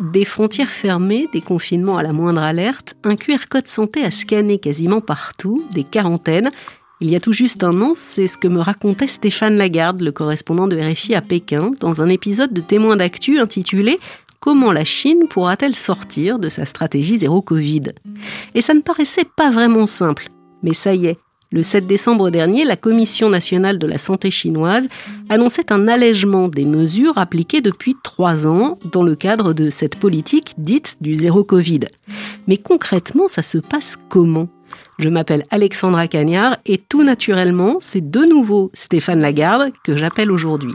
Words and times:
Des 0.00 0.24
frontières 0.24 0.70
fermées, 0.70 1.28
des 1.32 1.40
confinements 1.40 1.96
à 1.96 2.02
la 2.02 2.12
moindre 2.12 2.42
alerte, 2.42 2.96
un 3.04 3.16
QR 3.16 3.46
code 3.48 3.68
santé 3.68 4.04
à 4.04 4.10
scanner 4.10 4.58
quasiment 4.58 5.00
partout, 5.00 5.64
des 5.72 5.84
quarantaines. 5.84 6.50
Il 7.00 7.08
y 7.08 7.16
a 7.16 7.20
tout 7.20 7.32
juste 7.32 7.64
un 7.64 7.80
an, 7.80 7.92
c'est 7.94 8.26
ce 8.26 8.36
que 8.36 8.48
me 8.48 8.60
racontait 8.60 9.06
Stéphane 9.06 9.56
Lagarde, 9.56 10.00
le 10.00 10.12
correspondant 10.12 10.68
de 10.68 10.76
RFI 10.76 11.14
à 11.14 11.20
Pékin, 11.20 11.72
dans 11.80 12.02
un 12.02 12.08
épisode 12.08 12.52
de 12.52 12.60
Témoins 12.60 12.96
d'actu 12.96 13.38
intitulé 13.38 13.98
Comment 14.40 14.72
la 14.72 14.84
Chine 14.84 15.28
pourra-t-elle 15.30 15.76
sortir 15.76 16.40
de 16.40 16.48
sa 16.48 16.64
stratégie 16.66 17.18
zéro 17.18 17.40
Covid? 17.40 17.92
Et 18.56 18.60
ça 18.60 18.74
ne 18.74 18.80
paraissait 18.80 19.24
pas 19.36 19.50
vraiment 19.50 19.86
simple. 19.86 20.30
Mais 20.64 20.74
ça 20.74 20.94
y 20.94 21.06
est, 21.06 21.18
le 21.52 21.62
7 21.62 21.86
décembre 21.86 22.30
dernier, 22.30 22.64
la 22.64 22.76
Commission 22.76 23.28
nationale 23.28 23.78
de 23.78 23.86
la 23.86 23.98
santé 23.98 24.30
chinoise 24.30 24.88
annonçait 25.28 25.70
un 25.70 25.86
allègement 25.86 26.48
des 26.48 26.64
mesures 26.64 27.18
appliquées 27.18 27.60
depuis 27.60 27.94
trois 28.02 28.46
ans 28.46 28.78
dans 28.90 29.02
le 29.02 29.14
cadre 29.14 29.52
de 29.52 29.68
cette 29.68 29.96
politique 29.96 30.54
dite 30.56 30.96
du 31.02 31.14
zéro 31.14 31.44
Covid. 31.44 31.80
Mais 32.48 32.56
concrètement, 32.56 33.28
ça 33.28 33.42
se 33.42 33.58
passe 33.58 33.98
comment? 34.08 34.48
Je 34.98 35.10
m'appelle 35.10 35.44
Alexandra 35.50 36.08
Cagnard 36.08 36.56
et 36.64 36.78
tout 36.78 37.02
naturellement, 37.02 37.76
c'est 37.80 38.10
de 38.10 38.20
nouveau 38.20 38.70
Stéphane 38.72 39.20
Lagarde 39.20 39.72
que 39.84 39.96
j'appelle 39.96 40.30
aujourd'hui. 40.30 40.74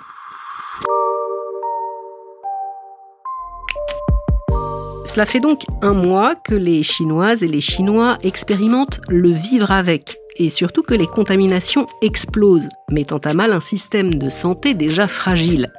Cela 5.08 5.26
fait 5.26 5.40
donc 5.40 5.64
un 5.82 5.94
mois 5.94 6.36
que 6.36 6.54
les 6.54 6.84
Chinoises 6.84 7.42
et 7.42 7.48
les 7.48 7.62
Chinois 7.62 8.20
expérimentent 8.22 9.02
le 9.10 9.32
vivre 9.32 9.72
avec 9.72 10.18
et 10.38 10.50
surtout 10.50 10.84
que 10.84 10.94
les 10.94 11.08
contaminations 11.08 11.88
explosent, 12.02 12.70
mettant 12.92 13.18
à 13.18 13.34
mal 13.34 13.54
un 13.54 13.60
système 13.60 14.16
de 14.16 14.30
santé 14.30 14.74
déjà 14.74 15.08
fragile. 15.08 15.72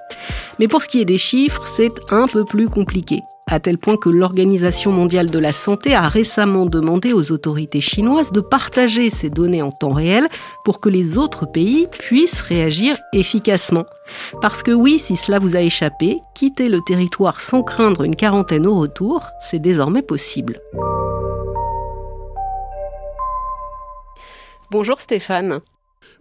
Mais 0.58 0.68
pour 0.68 0.82
ce 0.82 0.88
qui 0.88 1.00
est 1.00 1.04
des 1.04 1.18
chiffres, 1.18 1.66
c'est 1.66 1.92
un 2.10 2.26
peu 2.26 2.44
plus 2.44 2.68
compliqué, 2.68 3.20
à 3.46 3.60
tel 3.60 3.78
point 3.78 3.96
que 3.96 4.08
l'Organisation 4.08 4.90
mondiale 4.90 5.30
de 5.30 5.38
la 5.38 5.52
santé 5.52 5.94
a 5.94 6.08
récemment 6.08 6.66
demandé 6.66 7.12
aux 7.12 7.30
autorités 7.30 7.80
chinoises 7.80 8.32
de 8.32 8.40
partager 8.40 9.10
ces 9.10 9.30
données 9.30 9.62
en 9.62 9.70
temps 9.70 9.92
réel 9.92 10.28
pour 10.64 10.80
que 10.80 10.88
les 10.88 11.16
autres 11.16 11.46
pays 11.46 11.86
puissent 11.86 12.40
réagir 12.40 12.96
efficacement. 13.12 13.84
Parce 14.40 14.62
que 14.62 14.72
oui, 14.72 14.98
si 14.98 15.16
cela 15.16 15.38
vous 15.38 15.54
a 15.54 15.60
échappé, 15.60 16.18
quitter 16.34 16.68
le 16.68 16.80
territoire 16.86 17.40
sans 17.40 17.62
craindre 17.62 18.02
une 18.02 18.16
quarantaine 18.16 18.66
au 18.66 18.78
retour, 18.78 19.22
c'est 19.40 19.60
désormais 19.60 20.02
possible. 20.02 20.60
Bonjour 24.70 25.00
Stéphane. 25.00 25.60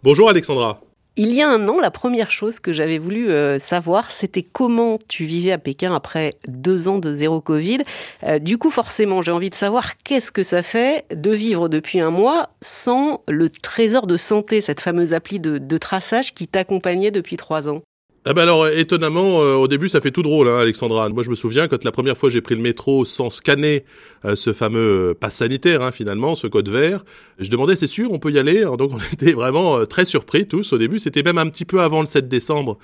Bonjour 0.03 0.29
Alexandra. 0.29 0.79
Il 1.17 1.33
y 1.33 1.41
a 1.41 1.49
un 1.49 1.67
an, 1.67 1.81
la 1.81 1.91
première 1.91 2.31
chose 2.31 2.61
que 2.61 2.71
j'avais 2.71 2.97
voulu 2.97 3.29
euh, 3.29 3.59
savoir, 3.59 4.09
c'était 4.09 4.43
comment 4.43 4.99
tu 5.09 5.25
vivais 5.25 5.51
à 5.51 5.57
Pékin 5.57 5.93
après 5.93 6.29
deux 6.47 6.87
ans 6.87 6.99
de 6.99 7.13
zéro 7.13 7.41
Covid. 7.41 7.79
Euh, 8.23 8.39
du 8.39 8.57
coup, 8.57 8.69
forcément, 8.69 9.21
j'ai 9.21 9.31
envie 9.31 9.49
de 9.49 9.55
savoir 9.55 9.97
qu'est-ce 9.97 10.31
que 10.31 10.43
ça 10.43 10.63
fait 10.63 11.05
de 11.13 11.31
vivre 11.31 11.67
depuis 11.67 11.99
un 11.99 12.11
mois 12.11 12.51
sans 12.61 13.21
le 13.27 13.49
trésor 13.49 14.07
de 14.07 14.15
santé, 14.15 14.61
cette 14.61 14.79
fameuse 14.79 15.13
appli 15.13 15.41
de 15.41 15.77
traçage 15.77 16.33
qui 16.33 16.47
t'accompagnait 16.47 17.11
depuis 17.11 17.35
trois 17.35 17.67
ans. 17.67 17.81
Ah 18.29 18.33
bah 18.33 18.41
alors 18.41 18.67
étonnamment, 18.67 19.41
euh, 19.41 19.53
au 19.55 19.69
début 19.69 19.87
ça 19.87 20.01
fait 20.01 20.11
tout 20.11 20.21
drôle, 20.21 20.49
hein, 20.49 20.57
Alexandra. 20.59 21.07
Moi 21.07 21.23
je 21.23 21.29
me 21.29 21.35
souviens 21.35 21.69
quand 21.69 21.85
la 21.85 21.93
première 21.93 22.17
fois 22.17 22.29
j'ai 22.29 22.41
pris 22.41 22.55
le 22.55 22.61
métro 22.61 23.05
sans 23.05 23.29
scanner 23.29 23.85
euh, 24.25 24.35
ce 24.35 24.51
fameux 24.51 25.11
euh, 25.11 25.13
pass 25.13 25.35
sanitaire, 25.35 25.81
hein, 25.81 25.93
finalement, 25.93 26.35
ce 26.35 26.45
code 26.47 26.67
vert, 26.67 27.05
je 27.39 27.49
demandais 27.49 27.77
c'est 27.77 27.87
sûr 27.87 28.11
on 28.11 28.19
peut 28.19 28.33
y 28.33 28.37
aller. 28.37 28.65
donc 28.77 28.91
on 28.93 28.97
était 29.13 29.31
vraiment 29.31 29.85
très 29.85 30.03
surpris 30.03 30.45
tous 30.45 30.73
au 30.73 30.77
début. 30.77 30.99
C'était 30.99 31.23
même 31.23 31.37
un 31.37 31.47
petit 31.47 31.63
peu 31.63 31.79
avant 31.79 32.01
le 32.01 32.05
7 32.05 32.27
décembre, 32.27 32.77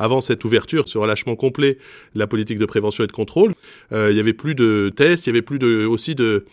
avant 0.00 0.20
cette 0.20 0.44
ouverture, 0.44 0.88
ce 0.88 0.98
relâchement 0.98 1.36
complet 1.36 1.78
de 2.14 2.18
la 2.18 2.26
politique 2.26 2.58
de 2.58 2.66
prévention 2.66 3.04
et 3.04 3.06
de 3.06 3.12
contrôle. 3.12 3.52
il 3.92 4.16
y 4.16 4.20
avait 4.20 4.32
plus 4.32 4.56
de 4.56 4.92
tests, 4.96 5.26
il 5.26 5.28
y 5.28 5.32
avait 5.32 5.42
plus 5.42 5.60
de 5.60 5.86
aussi 5.86 6.16
de 6.16 6.44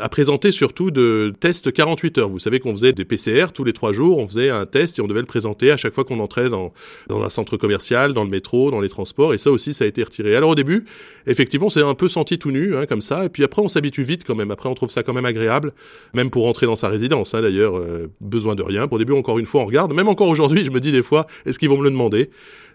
à 0.00 0.08
présenter 0.08 0.52
surtout 0.52 0.90
de 0.90 1.32
tests 1.40 1.72
48 1.72 2.18
heures. 2.18 2.28
Vous 2.28 2.38
savez 2.38 2.60
qu'on 2.60 2.72
faisait 2.72 2.92
des 2.92 3.04
PCR 3.04 3.46
tous 3.54 3.64
les 3.64 3.72
trois 3.72 3.92
jours, 3.92 4.18
on 4.18 4.26
faisait 4.26 4.50
un 4.50 4.66
test 4.66 4.98
et 4.98 5.02
on 5.02 5.06
devait 5.06 5.20
le 5.20 5.26
présenter 5.26 5.70
à 5.70 5.76
chaque 5.76 5.94
fois 5.94 6.04
qu'on 6.04 6.20
entrait 6.20 6.48
dans, 6.48 6.72
dans 7.08 7.22
un 7.22 7.28
centre 7.28 7.56
commercial 7.56 8.12
dans 8.12 8.24
le 8.24 8.30
métro, 8.30 8.70
dans 8.70 8.80
les 8.80 8.88
transports, 8.88 9.34
et 9.34 9.38
ça 9.38 9.50
aussi, 9.50 9.74
ça 9.74 9.84
a 9.84 9.88
été 9.88 10.02
retiré. 10.02 10.36
Alors 10.36 10.50
au 10.50 10.54
début, 10.54 10.84
effectivement, 11.26 11.70
c'est 11.70 11.82
un 11.82 11.94
peu 11.94 12.08
senti 12.08 12.38
tout 12.38 12.50
nu, 12.50 12.76
hein, 12.76 12.86
comme 12.86 13.00
ça, 13.00 13.24
et 13.24 13.28
puis 13.28 13.44
après, 13.44 13.62
on 13.62 13.68
s'habitue 13.68 14.02
vite 14.02 14.24
quand 14.24 14.34
même. 14.34 14.50
Après, 14.50 14.68
on 14.68 14.74
trouve 14.74 14.90
ça 14.90 15.02
quand 15.02 15.12
même 15.12 15.24
agréable, 15.24 15.72
même 16.14 16.30
pour 16.30 16.44
rentrer 16.44 16.66
dans 16.66 16.76
sa 16.76 16.88
résidence, 16.88 17.34
hein, 17.34 17.42
d'ailleurs, 17.42 17.76
euh, 17.76 18.10
besoin 18.20 18.54
de 18.54 18.62
rien. 18.62 18.88
Pour 18.88 18.98
début, 18.98 19.12
encore 19.12 19.38
une 19.38 19.46
fois, 19.46 19.62
on 19.62 19.66
regarde. 19.66 19.92
Même 19.92 20.08
encore 20.08 20.28
aujourd'hui, 20.28 20.64
je 20.64 20.70
me 20.70 20.80
dis 20.80 20.92
des 20.92 21.02
fois, 21.02 21.26
est-ce 21.46 21.58
qu'ils 21.58 21.68
vont 21.68 21.78
me 21.78 21.84
le 21.84 21.90
demander? 21.90 22.30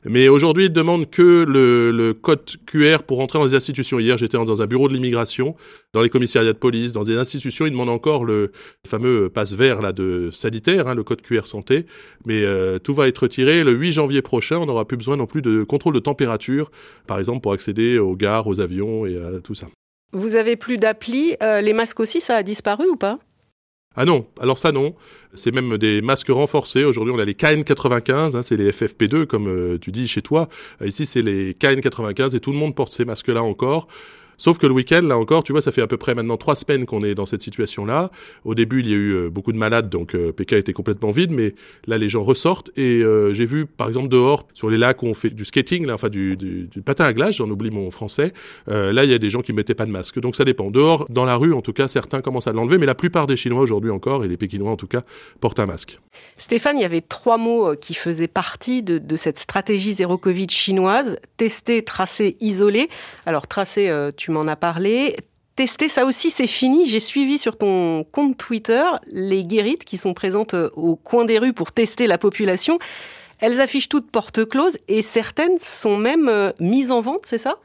Mais 0.08 0.28
aujourd'hui, 0.28 0.66
ils 0.66 0.74
demandent 0.74 1.10
que 1.10 1.46
le, 1.48 2.14
code 2.14 2.44
QR 2.66 3.00
pour 3.06 3.18
rentrer 3.18 3.40
dans 3.40 3.46
les 3.46 3.56
institutions. 3.56 4.00
Hier, 4.00 4.18
j'étais 4.18 4.38
dans 4.38 4.62
un 4.62 4.68
bureau 4.68 4.88
de 4.88 4.94
l'immigration, 4.94 5.56
dans 5.94 6.02
les 6.02 6.10
commissariats 6.10 6.54
de 6.54 6.58
police, 6.58 6.94
dans 6.94 7.04
des 7.04 7.18
institutions. 7.18 7.66
Ils 7.66 7.72
demandent 7.72 7.90
encore 7.90 8.24
le 8.24 8.52
fameux 8.86 9.30
passe 9.30 9.54
vert 9.54 9.82
là 9.82 9.92
de 9.94 10.30
sanitaire, 10.32 10.88
hein, 10.88 10.96
le 10.96 11.04
code 11.04 11.22
QR 11.22 11.46
santé. 11.46 11.86
Mais 12.26 12.44
euh, 12.44 12.78
tout 12.80 12.94
va 12.94 13.08
être 13.08 13.20
retiré 13.20 13.64
le 13.64 13.72
8 13.72 13.94
janvier 13.94 14.22
prochain. 14.22 14.58
On 14.58 14.66
n'aura 14.66 14.86
plus 14.86 14.98
besoin 14.98 15.18
non 15.18 15.26
plus 15.26 15.42
de 15.42 15.64
contrôle 15.64 15.94
de 15.94 16.00
température, 16.00 16.72
par 17.08 17.20
exemple 17.20 17.42
pour 17.42 17.54
accéder 17.54 17.98
aux 17.98 18.16
gares, 18.16 18.48
aux 18.48 18.60
avions 18.60 19.06
et 19.06 19.18
à 19.18 19.40
tout 19.42 19.56
ça. 19.56 19.68
Vous 20.12 20.36
avez 20.36 20.56
plus 20.56 20.78
d'appli. 20.78 21.36
Euh, 21.42 21.62
les 21.62 21.74
masques 21.74 22.00
aussi, 22.00 22.22
ça 22.22 22.38
a 22.38 22.44
disparu 22.44 22.88
ou 22.88 22.96
pas? 22.96 23.20
Ah 23.96 24.06
non, 24.06 24.28
alors 24.40 24.58
ça 24.58 24.72
non. 24.72 24.96
C'est 25.34 25.52
même 25.52 25.78
des 25.78 26.02
masques 26.02 26.30
renforcés. 26.30 26.86
Aujourd'hui, 26.86 27.14
on 27.14 27.20
a 27.20 27.26
les 27.26 27.34
KN95, 27.34 28.38
hein, 28.38 28.42
c'est 28.42 28.56
les 28.56 28.72
FFP2 28.72 29.26
comme 29.26 29.48
euh, 29.48 29.78
tu 29.80 29.92
dis 29.92 30.08
chez 30.08 30.22
toi. 30.22 30.48
ici, 30.84 31.06
c'est 31.06 31.22
les 31.22 31.54
KN95 31.54 32.36
et 32.36 32.40
tout 32.40 32.52
le 32.52 32.58
monde 32.58 32.74
porte 32.74 32.94
ces 32.94 33.06
masques-là 33.06 33.44
encore. 33.44 33.88
Sauf 34.38 34.58
que 34.58 34.68
le 34.68 34.74
week-end, 34.74 35.02
là 35.02 35.18
encore, 35.18 35.44
tu 35.44 35.52
vois, 35.52 35.62
ça 35.62 35.72
fait 35.72 35.82
à 35.82 35.88
peu 35.88 35.98
près 35.98 36.16
maintenant 36.16 36.38
trois 36.38 36.56
semaines 36.56 36.86
qu'on 36.86 37.04
est 37.04 37.16
dans 37.16 37.26
cette 37.26 37.42
situation-là. 37.42 38.12
Au 38.44 38.56
début, 38.56 38.82
il 38.82 38.90
y 38.90 38.94
a 38.94 38.98
eu 38.98 39.12
euh, 39.12 39.30
beaucoup 39.30 39.52
de 39.52 39.58
malades, 39.58 39.90
donc 39.90 40.16
euh, 40.16 40.32
PK 40.32 40.54
était 40.54 40.74
complètement 40.74 41.12
vide, 41.12 41.32
mais 41.32 41.56
là, 41.88 41.98
les 41.98 42.10
gens 42.10 42.24
ressortent. 42.24 42.72
Et 42.78 43.02
euh, 43.02 43.34
j'ai 43.34 43.46
vu, 43.46 43.66
par 43.66 43.88
exemple, 43.88 44.10
dehors, 44.10 44.48
sur 44.54 44.70
les 44.70 44.78
lacs 44.78 45.04
où 45.04 45.08
on 45.08 45.14
fait 45.14 45.30
du 45.30 45.46
skating, 45.46 45.90
enfin 45.90 46.10
du, 46.10 46.70
patin 46.86 47.06
à 47.06 47.14
glace, 47.14 47.36
j'en 47.36 47.50
oublie 47.50 47.72
mon 47.72 47.92
français, 47.92 48.34
là, 48.68 49.04
il 49.04 49.12
y 49.12 49.14
a 49.14 49.18
des 49.18 49.30
gens 49.30 49.42
qui 49.42 49.54
mettaient 49.54 49.74
pas 49.74 49.86
de 49.86 49.92
masque. 49.92 50.20
Donc 50.20 50.36
ça 50.36 50.46
dépend. 50.46 50.72
Dehors, 50.72 51.08
dans 51.10 51.26
la 51.26 51.36
rue, 51.36 51.54
en 51.54 51.62
tout 51.62 51.74
cas, 51.74 51.88
certains 51.88 52.22
commencent 52.22 52.48
à 52.48 52.54
l'enlever, 52.54 52.78
mais 52.78 52.86
la 52.86 52.96
plupart 52.96 53.28
des 53.28 53.38
Chinois 53.38 53.62
aujourd'hui 53.62 53.92
encore, 53.92 54.26
et 54.26 54.28
les 54.28 54.38
Pékinois 54.38 54.72
en 54.72 54.76
tout 54.76 54.88
cas, 54.88 55.04
portent 55.40 55.60
un 55.60 55.66
masque. 55.66 56.00
Stéphane, 56.38 56.78
il 56.78 56.82
y 56.82 56.86
avait 56.86 57.02
trois 57.02 57.38
mots 57.38 57.76
qui 57.76 57.94
faisaient 57.94 58.28
partie 58.28 58.84
de, 58.84 58.98
de 58.98 59.16
cette 59.16 59.40
stratégie 59.40 59.94
zéro 59.94 60.18
Covid 60.18 60.50
chinoise. 60.50 61.18
Tester, 61.38 61.84
tracer, 61.84 62.38
isoler. 62.40 62.90
Alors, 63.26 63.48
tracer, 63.48 63.92
tu 64.18 64.25
tu 64.26 64.32
m'en 64.32 64.48
as 64.48 64.56
parlé. 64.56 65.16
Tester, 65.56 65.88
ça 65.88 66.04
aussi, 66.04 66.32
c'est 66.32 66.48
fini. 66.48 66.88
J'ai 66.88 67.00
suivi 67.00 67.38
sur 67.38 67.60
ton 67.60 68.04
compte 68.04 68.38
Twitter 68.38 68.84
les 69.12 69.44
guérites 69.44 69.84
qui 69.84 69.98
sont 69.98 70.16
présentes 70.16 70.56
euh, 70.56 70.72
au 70.76 70.96
coin 70.96 71.26
des 71.26 71.38
rues 71.38 71.54
pour 71.54 71.72
tester 71.72 72.08
la 72.08 72.18
population. 72.18 72.80
Elles 73.40 73.62
affichent 73.62 73.88
toutes 73.88 74.10
porte 74.10 74.44
close 74.46 74.80
et 74.88 75.04
certaines 75.04 75.60
sont 75.60 75.96
même 75.96 76.28
euh, 76.28 76.52
mises 76.60 76.90
en 76.90 77.02
vente, 77.02 77.22
c'est 77.26 77.38
ça? 77.38 77.60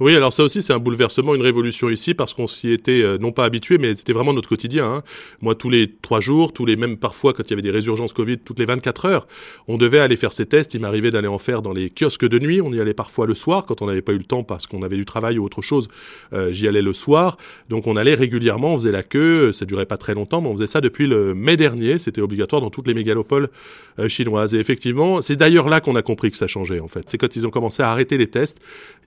Oui, 0.00 0.16
alors 0.16 0.32
ça 0.32 0.44
aussi 0.44 0.62
c'est 0.62 0.72
un 0.72 0.78
bouleversement, 0.78 1.34
une 1.34 1.42
révolution 1.42 1.90
ici 1.90 2.14
parce 2.14 2.32
qu'on 2.32 2.46
s'y 2.46 2.70
était 2.72 3.02
euh, 3.02 3.18
non 3.18 3.32
pas 3.32 3.44
habitué, 3.44 3.76
mais 3.76 3.94
c'était 3.94 4.14
vraiment 4.14 4.32
notre 4.32 4.48
quotidien. 4.48 4.86
Hein. 4.86 5.02
Moi, 5.42 5.54
tous 5.54 5.68
les 5.68 5.92
trois 5.92 6.20
jours, 6.20 6.54
tous 6.54 6.64
les 6.64 6.76
mêmes 6.76 6.96
parfois 6.96 7.34
quand 7.34 7.42
il 7.42 7.50
y 7.50 7.52
avait 7.52 7.60
des 7.60 7.70
résurgences 7.70 8.14
Covid, 8.14 8.38
toutes 8.38 8.58
les 8.58 8.64
24 8.64 9.04
heures, 9.04 9.28
on 9.68 9.76
devait 9.76 9.98
aller 9.98 10.16
faire 10.16 10.32
ces 10.32 10.46
tests. 10.46 10.72
Il 10.72 10.80
m'arrivait 10.80 11.10
d'aller 11.10 11.28
en 11.28 11.36
faire 11.36 11.60
dans 11.60 11.74
les 11.74 11.90
kiosques 11.90 12.26
de 12.26 12.38
nuit. 12.38 12.62
On 12.62 12.72
y 12.72 12.80
allait 12.80 12.94
parfois 12.94 13.26
le 13.26 13.34
soir 13.34 13.66
quand 13.66 13.82
on 13.82 13.86
n'avait 13.86 14.00
pas 14.00 14.12
eu 14.12 14.18
le 14.18 14.24
temps 14.24 14.42
parce 14.42 14.66
qu'on 14.66 14.82
avait 14.82 14.96
du 14.96 15.04
travail 15.04 15.38
ou 15.38 15.44
autre 15.44 15.60
chose. 15.60 15.88
Euh, 16.32 16.50
J'y 16.50 16.66
allais 16.66 16.80
le 16.80 16.94
soir, 16.94 17.36
donc 17.68 17.86
on 17.86 17.96
allait 17.96 18.14
régulièrement, 18.14 18.74
on 18.74 18.78
faisait 18.78 18.92
la 18.92 19.02
queue. 19.02 19.52
Ça 19.52 19.66
durait 19.66 19.84
pas 19.84 19.98
très 19.98 20.14
longtemps, 20.14 20.40
mais 20.40 20.48
on 20.48 20.54
faisait 20.54 20.66
ça 20.66 20.80
depuis 20.80 21.06
le 21.08 21.34
mai 21.34 21.58
dernier. 21.58 21.98
C'était 21.98 22.22
obligatoire 22.22 22.62
dans 22.62 22.70
toutes 22.70 22.86
les 22.86 22.94
mégalopoles 22.94 23.50
euh, 23.98 24.08
chinoises. 24.08 24.54
Et 24.54 24.58
effectivement, 24.58 25.20
c'est 25.20 25.36
d'ailleurs 25.36 25.68
là 25.68 25.80
qu'on 25.80 25.94
a 25.94 26.02
compris 26.02 26.30
que 26.30 26.38
ça 26.38 26.46
changeait 26.46 26.80
en 26.80 26.88
fait. 26.88 27.06
C'est 27.06 27.18
quand 27.18 27.36
ils 27.36 27.46
ont 27.46 27.50
commencé 27.50 27.82
à 27.82 27.90
arrêter 27.90 28.16
les 28.16 28.28
tests. 28.28 28.60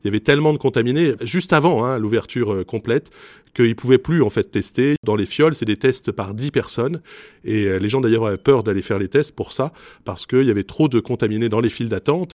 Il 0.04 0.08
y 0.08 0.10
avait 0.10 0.20
tellement 0.20 0.52
de 0.52 0.58
contamination 0.58 1.16
juste 1.22 1.54
avant 1.54 1.86
hein, 1.86 1.98
l'ouverture 1.98 2.54
euh, 2.54 2.64
complète 2.64 3.12
qu'ils 3.56 3.76
pouvaient 3.76 3.98
plus 3.98 4.22
en 4.22 4.30
fait 4.30 4.52
tester. 4.52 4.96
Dans 5.04 5.16
les 5.16 5.26
fioles, 5.26 5.56
c'est 5.56 5.66
des 5.66 5.78
tests 5.78 6.12
par 6.12 6.34
10 6.34 6.52
personnes 6.52 7.02
et 7.46 7.66
euh, 7.66 7.78
les 7.78 7.88
gens 7.88 8.02
d'ailleurs 8.02 8.26
avaient 8.26 8.38
peur 8.38 8.64
d'aller 8.64 8.82
faire 8.82 9.00
les 9.00 9.08
tests 9.08 9.34
pour 9.34 9.54
ça 9.54 9.72
parce 10.04 10.26
qu'il 10.26 10.44
y 10.44 10.52
avait 10.52 10.64
trop 10.64 10.90
de 10.90 11.00
contaminés 11.00 11.50
dans 11.50 11.62
les 11.62 11.70
files 11.70 11.90
d'attente. 11.90 12.33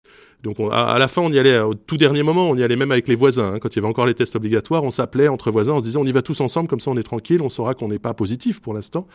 Donc 0.45 0.59
à, 0.71 0.99
la 0.99 1.09
fin, 1.09 1.23
on 1.23 1.33
y 1.33 1.39
allait 1.39 1.59
au 1.59 1.73
tout 1.73 1.97
dernier 1.97 2.23
moment, 2.23 2.51
on 2.51 2.55
y 2.55 2.63
allait 2.63 2.77
même 2.77 2.93
avec 2.93 3.09
les 3.09 3.15
voisins. 3.15 3.55
Hein. 3.55 3.59
quand 3.61 3.71
il 3.71 3.77
y 3.77 3.79
avait 3.79 3.89
encore 3.89 4.05
les 4.05 4.13
tests 4.13 4.37
obligatoires, 4.37 4.85
on 4.85 4.91
s'appelait 4.91 5.27
entre 5.29 5.51
voisins 5.51 5.73
en 5.73 5.81
se 5.81 5.85
disant 5.85 6.03
on 6.03 6.07
y 6.07 6.13
va 6.13 6.21
tous 6.21 6.43
ensemble, 6.43 6.69
comme 6.69 6.81
ça 6.81 6.91
on 6.91 6.99
est 6.99 7.03
tranquille, 7.03 7.41
on 7.41 7.49
saura 7.49 7.75
qu'on 7.75 7.89
n'est 7.89 7.99
pas 7.99 8.13
positif 8.13 8.61
pour 8.61 8.75
l'instant. 8.75 9.09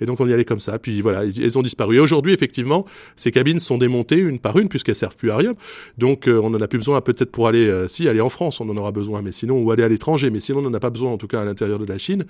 Et 0.00 0.06
donc 0.06 0.18
on 0.18 0.26
y 0.26 0.32
allait 0.32 0.44
comme 0.44 0.58
ça. 0.58 0.80
Puis 0.80 1.00
voilà, 1.00 1.24
elles 1.24 1.56
ont 1.56 1.62
disparu. 1.62 1.96
Et 1.96 2.00
aujourd'hui, 2.00 2.32
effectivement, 2.32 2.84
ces 3.14 3.30
cabines 3.30 3.60
sont 3.60 3.78
démontées 3.78 4.18
une 4.18 4.40
par 4.40 4.58
une 4.58 4.68
puisqu'elles 4.68 4.96
servent 4.96 5.16
plus 5.16 5.30
à 5.30 5.36
rien. 5.36 5.52
Donc 5.98 6.26
euh, 6.26 6.40
on 6.42 6.50
n'en 6.50 6.60
a 6.60 6.66
plus 6.66 6.78
besoin 6.78 7.00
peut-être 7.00 7.30
pour 7.30 7.46
aller, 7.46 7.68
euh, 7.68 7.86
si 7.86 8.08
aller 8.08 8.20
en 8.20 8.28
France, 8.28 8.60
on 8.60 8.68
en 8.68 8.76
aura 8.76 8.90
besoin, 8.90 9.22
mais 9.22 9.30
sinon 9.30 9.62
ou 9.62 9.70
aller 9.70 9.84
à 9.84 9.88
l'étranger, 9.88 10.30
mais 10.30 10.40
sinon 10.40 10.58
on 10.58 10.62
n'en 10.62 10.74
a 10.74 10.80
pas 10.80 10.90
besoin 10.90 11.12
en 11.12 11.16
tout 11.16 11.28
cas 11.28 11.42
à 11.42 11.44
l'intérieur 11.44 11.78
de 11.78 11.86
la 11.86 11.98
Chine. 11.98 12.24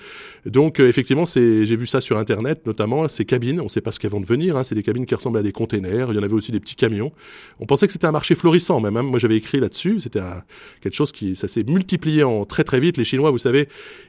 Donc 0.45 0.79
euh, 0.79 0.89
effectivement, 0.89 1.25
c'est, 1.25 1.65
j'ai 1.65 1.77
vu 1.77 1.87
ça 1.87 2.03
sur 2.03 2.19
internet, 2.19 2.67
notamment 2.67 3.09
ces 3.09 3.25
cabines. 3.25 3.61
On 3.61 3.65
ne 3.65 3.69
sait 3.71 3.81
pas 3.81 3.93
ce 3.93 3.99
qu'elles 3.99 4.11
vont 4.11 4.21
devenir. 4.21 4.59
Hein. 4.59 4.63
c'est 4.63 4.75
des 4.75 4.83
cabines 4.83 5.07
qui 5.07 5.15
ressemblent 5.15 5.39
à 5.39 5.43
des 5.43 5.53
containers. 5.53 6.09
Il 6.11 6.17
y 6.17 6.19
en 6.19 6.23
avait 6.23 6.35
aussi 6.35 6.53
des 6.53 6.61
petits 6.61 6.77
camions. 6.77 7.13
On 7.59 7.65
pensait 7.65 7.87
que 7.87 7.95
c'était 7.95 8.07
un 8.07 8.13
marché 8.13 8.35
florissant 8.43 8.81
même. 8.81 8.97
Hein. 8.97 9.03
Moi, 9.03 9.21
j'avais 9.21 9.37
écrit 9.37 9.61
là-dessus. 9.61 10.01
C'était 10.01 10.21
quelque 10.81 10.97
chose 10.97 11.13
qui, 11.13 11.37
ça 11.37 11.47
s'est 11.47 11.63
multiplié 11.63 12.25
en 12.25 12.45
très 12.45 12.65
très 12.65 12.81
vite. 12.81 12.97
Les 12.97 13.05
Chinois, 13.05 13.31
vous 13.31 13.39
savez, 13.39 13.69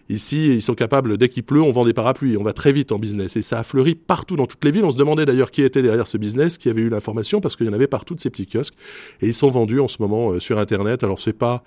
ici, 0.09 0.47
ils 0.47 0.61
sont 0.63 0.73
capables, 0.73 1.19
dès 1.19 1.29
qu'il 1.29 1.43
pleut, 1.43 1.61
on 1.61 1.71
vend 1.71 1.85
des 1.85 1.93
parapluies. 1.93 2.35
On 2.35 2.43
va 2.43 2.53
très 2.53 2.71
vite 2.71 2.91
en 2.91 2.97
business. 2.97 3.35
Et 3.35 3.43
ça 3.43 3.59
a 3.59 3.63
fleuri 3.63 3.93
partout 3.93 4.35
dans 4.35 4.47
toutes 4.47 4.65
les 4.65 4.71
villes. 4.71 4.85
On 4.85 4.91
se 4.91 4.97
demandait 4.97 5.27
d'ailleurs 5.27 5.51
qui 5.51 5.61
était 5.61 5.83
derrière 5.83 6.07
ce 6.07 6.17
business, 6.17 6.57
qui 6.57 6.67
avait 6.69 6.81
eu 6.81 6.89
l'information, 6.89 7.41
parce 7.41 7.55
qu'il 7.55 7.67
y 7.67 7.69
en 7.69 7.73
avait 7.73 7.85
partout 7.85 8.15
de 8.15 8.19
ces 8.19 8.31
petits 8.31 8.47
kiosques. 8.47 8.73
Et 9.21 9.27
ils 9.27 9.35
sont 9.35 9.51
vendus 9.51 9.79
en 9.79 9.87
ce 9.87 10.01
moment 10.01 10.31
euh, 10.31 10.39
sur 10.39 10.57
Internet. 10.57 11.03
Alors, 11.03 11.19
c'est 11.19 11.37
pas 11.37 11.63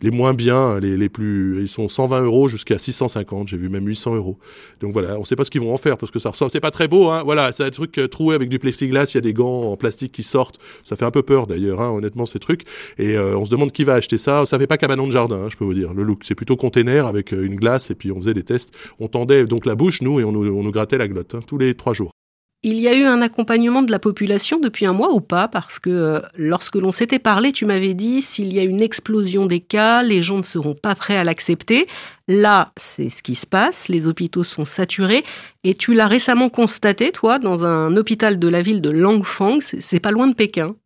les 0.00 0.10
moins 0.10 0.34
bien, 0.34 0.78
les, 0.80 0.96
les 0.96 1.08
plus, 1.08 1.60
ils 1.60 1.68
sont 1.68 1.88
120 1.88 2.22
euros 2.22 2.48
jusqu'à 2.48 2.78
650. 2.78 3.48
J'ai 3.48 3.56
vu 3.56 3.68
même 3.68 3.86
800 3.86 4.16
euros. 4.16 4.38
Donc 4.80 4.92
voilà, 4.92 5.16
on 5.16 5.20
ne 5.20 5.24
sait 5.24 5.36
pas 5.36 5.44
ce 5.44 5.50
qu'ils 5.50 5.60
vont 5.60 5.74
en 5.74 5.76
faire 5.76 5.98
parce 5.98 6.10
que 6.10 6.18
ça 6.18 6.30
ressemble. 6.30 6.50
C'est 6.50 6.60
pas 6.60 6.70
très 6.70 6.88
beau, 6.88 7.08
hein. 7.08 7.22
Voilà, 7.24 7.52
c'est 7.52 7.64
un 7.64 7.70
truc 7.70 7.98
euh, 7.98 8.08
troué 8.08 8.34
avec 8.34 8.48
du 8.48 8.58
plexiglas. 8.58 9.10
Il 9.12 9.16
y 9.16 9.18
a 9.18 9.22
des 9.22 9.32
gants 9.32 9.72
en 9.72 9.76
plastique 9.76 10.12
qui 10.12 10.22
sortent. 10.22 10.58
Ça 10.84 10.96
fait 10.96 11.04
un 11.04 11.10
peu 11.10 11.22
peur 11.22 11.46
d'ailleurs, 11.46 11.80
hein, 11.80 11.90
honnêtement, 11.90 12.26
ces 12.26 12.38
trucs. 12.38 12.64
Et 12.98 13.16
euh, 13.16 13.36
on 13.36 13.44
se 13.44 13.50
demande 13.50 13.72
qui 13.72 13.84
va 13.84 13.94
acheter 13.94 14.18
ça. 14.18 14.46
Ça 14.46 14.58
fait 14.58 14.66
pas 14.66 14.78
cabanon 14.78 15.06
de 15.06 15.12
jardin, 15.12 15.42
hein, 15.44 15.48
je 15.50 15.56
peux 15.56 15.64
vous 15.64 15.74
dire. 15.74 15.92
Le 15.92 16.02
look, 16.02 16.22
c'est 16.24 16.34
plutôt 16.34 16.56
container 16.56 17.06
avec 17.06 17.32
euh, 17.32 17.44
une 17.44 17.56
glace 17.56 17.90
et 17.90 17.94
puis 17.94 18.12
on 18.12 18.18
faisait 18.18 18.34
des 18.34 18.44
tests. 18.44 18.72
On 18.98 19.08
tendait 19.08 19.46
donc 19.46 19.66
la 19.66 19.74
bouche 19.74 20.02
nous 20.02 20.20
et 20.20 20.24
on 20.24 20.32
nous, 20.32 20.46
on 20.46 20.62
nous 20.62 20.72
grattait 20.72 20.98
la 20.98 21.08
glotte 21.08 21.34
hein, 21.34 21.40
tous 21.46 21.58
les 21.58 21.74
trois 21.74 21.92
jours. 21.92 22.10
Il 22.62 22.78
y 22.78 22.88
a 22.88 22.94
eu 22.94 23.04
un 23.04 23.22
accompagnement 23.22 23.80
de 23.80 23.90
la 23.90 23.98
population 23.98 24.60
depuis 24.60 24.84
un 24.84 24.92
mois 24.92 25.14
ou 25.14 25.22
pas? 25.22 25.48
Parce 25.48 25.78
que 25.78 25.88
euh, 25.88 26.20
lorsque 26.36 26.76
l'on 26.76 26.92
s'était 26.92 27.18
parlé, 27.18 27.52
tu 27.52 27.64
m'avais 27.64 27.94
dit 27.94 28.20
s'il 28.20 28.52
y 28.52 28.58
a 28.58 28.62
une 28.62 28.82
explosion 28.82 29.46
des 29.46 29.60
cas, 29.60 30.02
les 30.02 30.20
gens 30.20 30.36
ne 30.36 30.42
seront 30.42 30.74
pas 30.74 30.94
prêts 30.94 31.16
à 31.16 31.24
l'accepter. 31.24 31.86
Là, 32.28 32.72
c'est 32.76 33.08
ce 33.08 33.22
qui 33.22 33.34
se 33.34 33.46
passe, 33.46 33.88
les 33.88 34.06
hôpitaux 34.06 34.44
sont 34.44 34.66
saturés 34.66 35.24
et 35.64 35.74
tu 35.74 35.94
l'as 35.94 36.06
récemment 36.06 36.50
constaté, 36.50 37.12
toi, 37.12 37.38
dans 37.38 37.64
un 37.64 37.96
hôpital 37.96 38.38
de 38.38 38.48
la 38.48 38.60
ville 38.60 38.82
de 38.82 38.90
Langfang, 38.90 39.60
c'est 39.62 40.00
pas 40.00 40.10
loin 40.10 40.26
de 40.26 40.34
Pékin. 40.34 40.76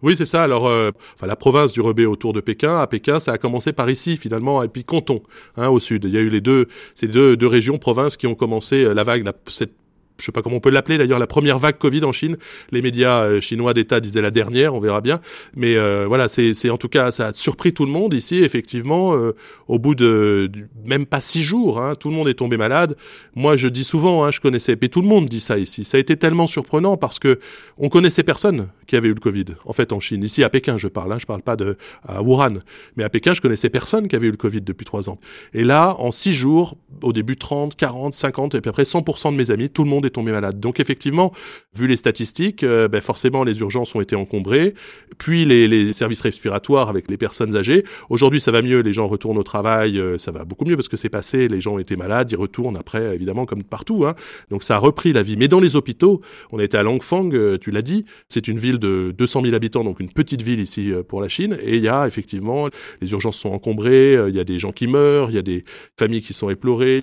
Oui, 0.00 0.14
c'est 0.16 0.26
ça. 0.26 0.44
Alors, 0.44 0.68
euh, 0.68 0.90
enfin, 1.16 1.26
la 1.26 1.34
province 1.34 1.72
du 1.72 1.80
Rebé 1.80 2.06
autour 2.06 2.32
de 2.32 2.40
Pékin, 2.40 2.78
à 2.78 2.86
Pékin, 2.86 3.18
ça 3.18 3.32
a 3.32 3.38
commencé 3.38 3.72
par 3.72 3.90
ici 3.90 4.16
finalement, 4.16 4.62
et 4.62 4.68
puis 4.68 4.84
Canton, 4.84 5.22
hein, 5.56 5.70
au 5.70 5.80
sud. 5.80 6.04
Il 6.04 6.10
y 6.10 6.18
a 6.18 6.20
eu 6.20 6.28
les 6.28 6.40
deux, 6.40 6.68
ces 6.94 7.08
deux, 7.08 7.36
régions, 7.46 7.78
provinces, 7.78 8.16
qui 8.16 8.28
ont 8.28 8.34
commencé 8.36 8.84
euh, 8.84 8.94
la 8.94 9.02
vague, 9.02 9.28
cette 9.48 9.72
je 10.18 10.26
sais 10.26 10.32
pas 10.32 10.42
comment 10.42 10.56
on 10.56 10.60
peut 10.60 10.70
l'appeler 10.70 10.96
d'ailleurs, 10.96 11.18
la 11.18 11.26
première 11.26 11.58
vague 11.58 11.76
Covid 11.76 12.04
en 12.04 12.12
Chine. 12.12 12.36
Les 12.70 12.82
médias 12.82 13.24
euh, 13.24 13.40
chinois 13.40 13.74
d'État 13.74 14.00
disaient 14.00 14.22
la 14.22 14.30
dernière, 14.30 14.74
on 14.74 14.80
verra 14.80 15.00
bien. 15.00 15.20
Mais 15.56 15.76
euh, 15.76 16.06
voilà, 16.06 16.28
c'est 16.28 16.70
en 16.70 16.78
tout 16.78 16.88
cas, 16.88 17.10
ça 17.10 17.28
a 17.28 17.32
surpris 17.34 17.72
tout 17.72 17.84
le 17.84 17.90
monde 17.90 18.14
ici, 18.14 18.36
effectivement. 18.44 19.14
Euh, 19.16 19.34
au 19.66 19.78
bout 19.78 19.94
de, 19.94 20.50
même 20.84 21.06
pas 21.06 21.20
six 21.20 21.42
jours, 21.42 21.80
hein, 21.80 21.94
tout 21.96 22.10
le 22.10 22.14
monde 22.14 22.28
est 22.28 22.34
tombé 22.34 22.56
malade. 22.56 22.96
Moi, 23.34 23.56
je 23.56 23.66
dis 23.68 23.84
souvent, 23.84 24.24
hein, 24.24 24.30
je 24.30 24.40
connaissais, 24.40 24.76
et 24.80 24.88
tout 24.88 25.00
le 25.00 25.08
monde 25.08 25.28
dit 25.28 25.40
ça 25.40 25.58
ici. 25.58 25.84
Ça 25.84 25.96
a 25.96 26.00
été 26.00 26.16
tellement 26.16 26.46
surprenant 26.46 26.96
parce 26.96 27.18
que 27.18 27.40
on 27.78 27.88
connaissait 27.88 28.22
personne 28.22 28.68
qui 28.86 28.96
avait 28.96 29.08
eu 29.08 29.14
le 29.14 29.20
Covid. 29.20 29.46
En 29.64 29.72
fait, 29.72 29.92
en 29.92 30.00
Chine, 30.00 30.22
ici 30.22 30.44
à 30.44 30.50
Pékin, 30.50 30.76
je 30.76 30.88
parle. 30.88 31.12
Hein, 31.12 31.18
je 31.18 31.26
parle 31.26 31.42
pas 31.42 31.56
de 31.56 31.76
Wuhan, 32.20 32.54
mais 32.96 33.04
à 33.04 33.08
Pékin, 33.08 33.32
je 33.32 33.40
connaissais 33.40 33.70
personne 33.70 34.08
qui 34.08 34.16
avait 34.16 34.26
eu 34.26 34.30
le 34.30 34.36
Covid 34.36 34.60
depuis 34.60 34.84
trois 34.84 35.08
ans. 35.08 35.18
Et 35.52 35.64
là, 35.64 35.96
en 35.98 36.10
six 36.10 36.32
jours, 36.32 36.76
au 37.02 37.12
début 37.12 37.36
30, 37.36 37.76
40, 37.76 38.14
50, 38.14 38.54
et 38.54 38.60
puis 38.60 38.68
après 38.68 38.82
100% 38.82 39.32
de 39.32 39.36
mes 39.36 39.50
amis, 39.50 39.70
tout 39.70 39.84
le 39.84 39.90
monde 39.90 40.06
est 40.06 40.10
tombé 40.10 40.32
malade. 40.32 40.60
Donc 40.60 40.80
effectivement, 40.80 41.32
vu 41.74 41.86
les 41.86 41.96
statistiques, 41.96 42.62
euh, 42.62 42.88
ben 42.88 43.00
forcément 43.00 43.44
les 43.44 43.60
urgences 43.60 43.94
ont 43.94 44.00
été 44.00 44.16
encombrées, 44.16 44.74
puis 45.18 45.44
les, 45.44 45.68
les, 45.68 45.92
services 45.92 46.20
respiratoires 46.20 46.88
avec 46.88 47.10
les 47.10 47.16
personnes 47.16 47.56
âgées. 47.56 47.84
Aujourd'hui, 48.10 48.40
ça 48.40 48.50
va 48.50 48.62
mieux, 48.62 48.80
les 48.80 48.92
gens 48.92 49.06
retournent 49.06 49.38
au 49.38 49.42
travail, 49.42 49.98
euh, 49.98 50.18
ça 50.18 50.32
va 50.32 50.44
beaucoup 50.44 50.64
mieux 50.64 50.76
parce 50.76 50.88
que 50.88 50.96
c'est 50.96 51.08
passé, 51.08 51.48
les 51.48 51.60
gens 51.60 51.78
étaient 51.78 51.96
malades, 51.96 52.30
ils 52.30 52.36
retournent 52.36 52.76
après, 52.76 53.14
évidemment, 53.14 53.46
comme 53.46 53.64
partout. 53.64 54.04
Hein. 54.06 54.14
Donc 54.50 54.62
ça 54.62 54.76
a 54.76 54.78
repris 54.78 55.12
la 55.12 55.22
vie. 55.22 55.36
Mais 55.36 55.48
dans 55.48 55.60
les 55.60 55.76
hôpitaux, 55.76 56.20
on 56.52 56.58
était 56.58 56.76
à 56.76 56.82
Langfang, 56.82 57.30
euh, 57.32 57.58
tu 57.58 57.70
l'as 57.70 57.82
dit, 57.82 58.04
c'est 58.28 58.48
une 58.48 58.58
ville 58.58 58.73
de 58.78 59.14
200 59.16 59.42
000 59.42 59.54
habitants, 59.54 59.84
donc 59.84 60.00
une 60.00 60.10
petite 60.10 60.42
ville 60.42 60.60
ici 60.60 60.92
pour 61.08 61.20
la 61.20 61.28
Chine, 61.28 61.56
et 61.62 61.76
il 61.76 61.82
y 61.82 61.88
a 61.88 62.06
effectivement, 62.06 62.68
les 63.00 63.12
urgences 63.12 63.36
sont 63.36 63.50
encombrées, 63.50 64.18
il 64.28 64.34
y 64.34 64.40
a 64.40 64.44
des 64.44 64.58
gens 64.58 64.72
qui 64.72 64.86
meurent, 64.86 65.30
il 65.30 65.36
y 65.36 65.38
a 65.38 65.42
des 65.42 65.64
familles 65.98 66.22
qui 66.22 66.32
sont 66.32 66.50
éplorées. 66.50 67.02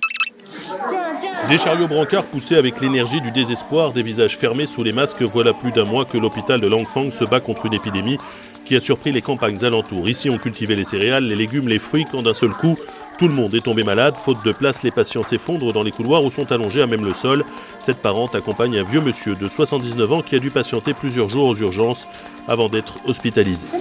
Des 1.48 1.58
chariots 1.58 1.88
brancards 1.88 2.24
poussés 2.24 2.54
avec 2.54 2.80
l'énergie 2.80 3.20
du 3.20 3.32
désespoir, 3.32 3.92
des 3.92 4.02
visages 4.02 4.38
fermés 4.38 4.66
sous 4.66 4.84
les 4.84 4.92
masques, 4.92 5.22
voilà 5.22 5.52
plus 5.52 5.72
d'un 5.72 5.84
mois 5.84 6.04
que 6.04 6.16
l'hôpital 6.16 6.60
de 6.60 6.68
Langfang 6.68 7.10
se 7.10 7.24
bat 7.24 7.40
contre 7.40 7.66
une 7.66 7.74
épidémie 7.74 8.16
qui 8.64 8.76
a 8.76 8.80
surpris 8.80 9.10
les 9.10 9.22
campagnes 9.22 9.64
alentours. 9.64 10.08
Ici, 10.08 10.30
on 10.30 10.38
cultivait 10.38 10.76
les 10.76 10.84
céréales, 10.84 11.24
les 11.24 11.34
légumes, 11.34 11.66
les 11.68 11.80
fruits, 11.80 12.04
quand 12.10 12.22
d'un 12.22 12.32
seul 12.32 12.50
coup, 12.50 12.76
tout 13.22 13.28
le 13.28 13.34
monde 13.36 13.54
est 13.54 13.60
tombé 13.60 13.84
malade. 13.84 14.16
Faute 14.16 14.44
de 14.44 14.50
place, 14.50 14.82
les 14.82 14.90
patients 14.90 15.22
s'effondrent 15.22 15.72
dans 15.72 15.84
les 15.84 15.92
couloirs 15.92 16.24
ou 16.24 16.30
sont 16.32 16.50
allongés 16.50 16.82
à 16.82 16.88
même 16.88 17.04
le 17.04 17.14
sol. 17.14 17.44
Cette 17.78 17.98
parente 17.98 18.34
accompagne 18.34 18.76
un 18.76 18.82
vieux 18.82 19.00
monsieur 19.00 19.36
de 19.36 19.48
79 19.48 20.12
ans 20.12 20.22
qui 20.22 20.34
a 20.34 20.40
dû 20.40 20.50
patienter 20.50 20.92
plusieurs 20.92 21.28
jours 21.28 21.46
aux 21.46 21.54
urgences 21.54 22.08
avant 22.48 22.68
d'être 22.68 22.98
hospitalisé. 23.06 23.78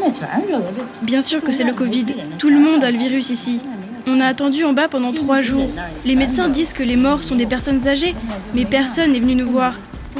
Bien 1.02 1.24
sûr 1.24 1.42
que 1.42 1.52
c'est 1.52 1.64
le 1.64 1.74
Covid. 1.74 2.06
Tout 2.38 2.52
le 2.52 2.60
monde 2.60 2.84
a 2.84 2.92
le 2.92 3.00
virus 3.00 3.32
ici. 3.32 3.60
On 4.06 4.20
a 4.20 4.28
attendu 4.28 4.64
en 4.64 4.74
bas 4.74 4.88
pendant 4.88 5.12
trois 5.12 5.42
jours. 5.42 5.72
Les 6.06 6.14
médecins 6.14 6.48
disent 6.48 6.74
que 6.74 6.84
les 6.84 6.96
morts 6.96 7.24
sont 7.24 7.36
des 7.36 7.48
personnes 7.48 7.88
âgées, 7.88 8.14
mais 8.54 8.66
personne 8.66 9.12
n'est 9.12 9.20
venu 9.20 9.34
nous 9.34 9.50
voir. 9.50 9.74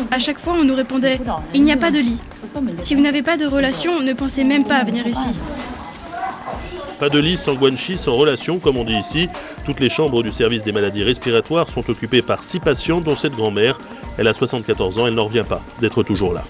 À 0.10 0.18
chaque 0.18 0.40
fois, 0.40 0.56
on 0.60 0.64
nous 0.64 0.74
répondait 0.74 1.20
Il 1.54 1.64
n'y 1.64 1.72
a 1.72 1.78
pas 1.78 1.92
de 1.92 2.00
lit. 2.00 2.18
Si 2.82 2.96
vous 2.96 3.02
n'avez 3.02 3.22
pas 3.22 3.38
de 3.38 3.46
relation, 3.46 4.00
ne 4.02 4.14
pensez 4.14 4.44
même 4.44 4.64
pas 4.64 4.78
à 4.78 4.84
venir 4.84 5.06
ici. 5.06 5.28
Pas 7.02 7.10
de 7.10 7.18
lit 7.18 7.36
sans 7.36 7.56
guanchi, 7.56 7.98
sans 7.98 8.16
relation, 8.16 8.60
comme 8.60 8.78
on 8.78 8.84
dit 8.84 8.94
ici. 8.94 9.28
Toutes 9.66 9.80
les 9.80 9.90
chambres 9.90 10.22
du 10.22 10.30
service 10.30 10.62
des 10.62 10.72
maladies 10.72 11.02
respiratoires 11.02 11.68
sont 11.68 11.90
occupées 11.90 12.22
par 12.22 12.44
six 12.44 12.60
patients, 12.60 13.02
dont 13.02 13.16
cette 13.16 13.36
grand-mère. 13.36 13.80
Elle 14.20 14.28
a 14.28 14.34
74 14.34 15.00
ans, 15.00 15.08
elle 15.08 15.16
n'en 15.16 15.26
revient 15.26 15.46
pas 15.50 15.62
d'être 15.80 16.04
toujours 16.04 16.36
là. 16.36 16.44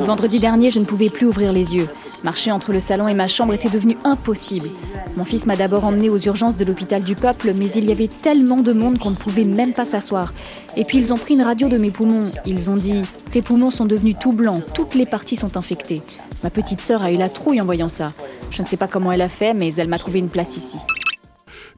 Vendredi 0.00 0.38
dernier, 0.38 0.70
je 0.70 0.80
ne 0.80 0.84
pouvais 0.84 1.08
plus 1.08 1.24
ouvrir 1.24 1.50
les 1.54 1.74
yeux. 1.74 1.86
Marcher 2.22 2.52
entre 2.52 2.74
le 2.74 2.80
salon 2.80 3.08
et 3.08 3.14
ma 3.14 3.26
chambre 3.26 3.54
était 3.54 3.70
devenu 3.70 3.96
impossible. 4.04 4.68
Mon 5.16 5.24
fils 5.24 5.46
m'a 5.46 5.56
d'abord 5.56 5.86
emmené 5.86 6.10
aux 6.10 6.18
urgences 6.18 6.58
de 6.58 6.64
l'hôpital 6.66 7.02
du 7.02 7.14
peuple, 7.14 7.54
mais 7.56 7.70
il 7.70 7.86
y 7.86 7.92
avait 7.92 8.08
tellement 8.08 8.60
de 8.60 8.74
monde 8.74 8.98
qu'on 8.98 9.12
ne 9.12 9.16
pouvait 9.16 9.44
même 9.44 9.72
pas 9.72 9.86
s'asseoir. 9.86 10.34
Et 10.76 10.84
puis 10.84 10.98
ils 10.98 11.10
ont 11.14 11.16
pris 11.16 11.36
une 11.36 11.42
radio 11.42 11.68
de 11.68 11.78
mes 11.78 11.90
poumons. 11.90 12.24
Ils 12.44 12.68
ont 12.68 12.74
dit 12.74 13.00
Tes 13.30 13.40
poumons 13.40 13.70
sont 13.70 13.86
devenus 13.86 14.16
tout 14.20 14.32
blancs, 14.32 14.62
toutes 14.74 14.94
les 14.94 15.06
parties 15.06 15.36
sont 15.36 15.56
infectées. 15.56 16.02
Ma 16.42 16.50
petite 16.50 16.80
sœur 16.80 17.02
a 17.02 17.12
eu 17.12 17.16
la 17.16 17.28
trouille 17.28 17.60
en 17.60 17.64
voyant 17.64 17.88
ça. 17.88 18.12
Je 18.50 18.62
ne 18.62 18.66
sais 18.66 18.76
pas 18.76 18.88
comment 18.88 19.12
elle 19.12 19.20
a 19.20 19.28
fait, 19.28 19.52
mais 19.52 19.74
elle 19.74 19.88
m'a 19.88 19.98
trouvé 19.98 20.18
une 20.18 20.30
place 20.30 20.56
ici. 20.56 20.78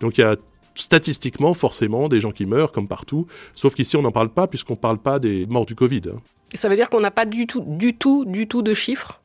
Donc 0.00 0.18
il 0.18 0.20
y 0.20 0.24
a 0.24 0.36
statistiquement, 0.74 1.52
forcément, 1.52 2.08
des 2.08 2.20
gens 2.20 2.30
qui 2.30 2.46
meurent, 2.46 2.72
comme 2.72 2.88
partout. 2.88 3.26
Sauf 3.54 3.74
qu'ici, 3.74 3.96
on 3.96 4.02
n'en 4.02 4.12
parle 4.12 4.30
pas, 4.30 4.46
puisqu'on 4.46 4.74
ne 4.74 4.78
parle 4.78 4.98
pas 4.98 5.18
des 5.18 5.46
morts 5.46 5.66
du 5.66 5.74
Covid. 5.74 6.02
Hein. 6.14 6.20
Ça 6.54 6.68
veut 6.68 6.76
dire 6.76 6.90
qu'on 6.90 7.00
n'a 7.00 7.10
pas 7.10 7.26
du 7.26 7.46
tout, 7.46 7.64
du 7.66 7.94
tout, 7.94 8.24
du 8.24 8.46
tout 8.46 8.62
de 8.62 8.74
chiffres? 8.74 9.20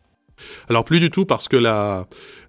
Alors 0.70 0.86
plus 0.86 1.00
du 1.00 1.10
tout 1.10 1.26
parce 1.26 1.48
que 1.48 1.58
la, 1.58 2.08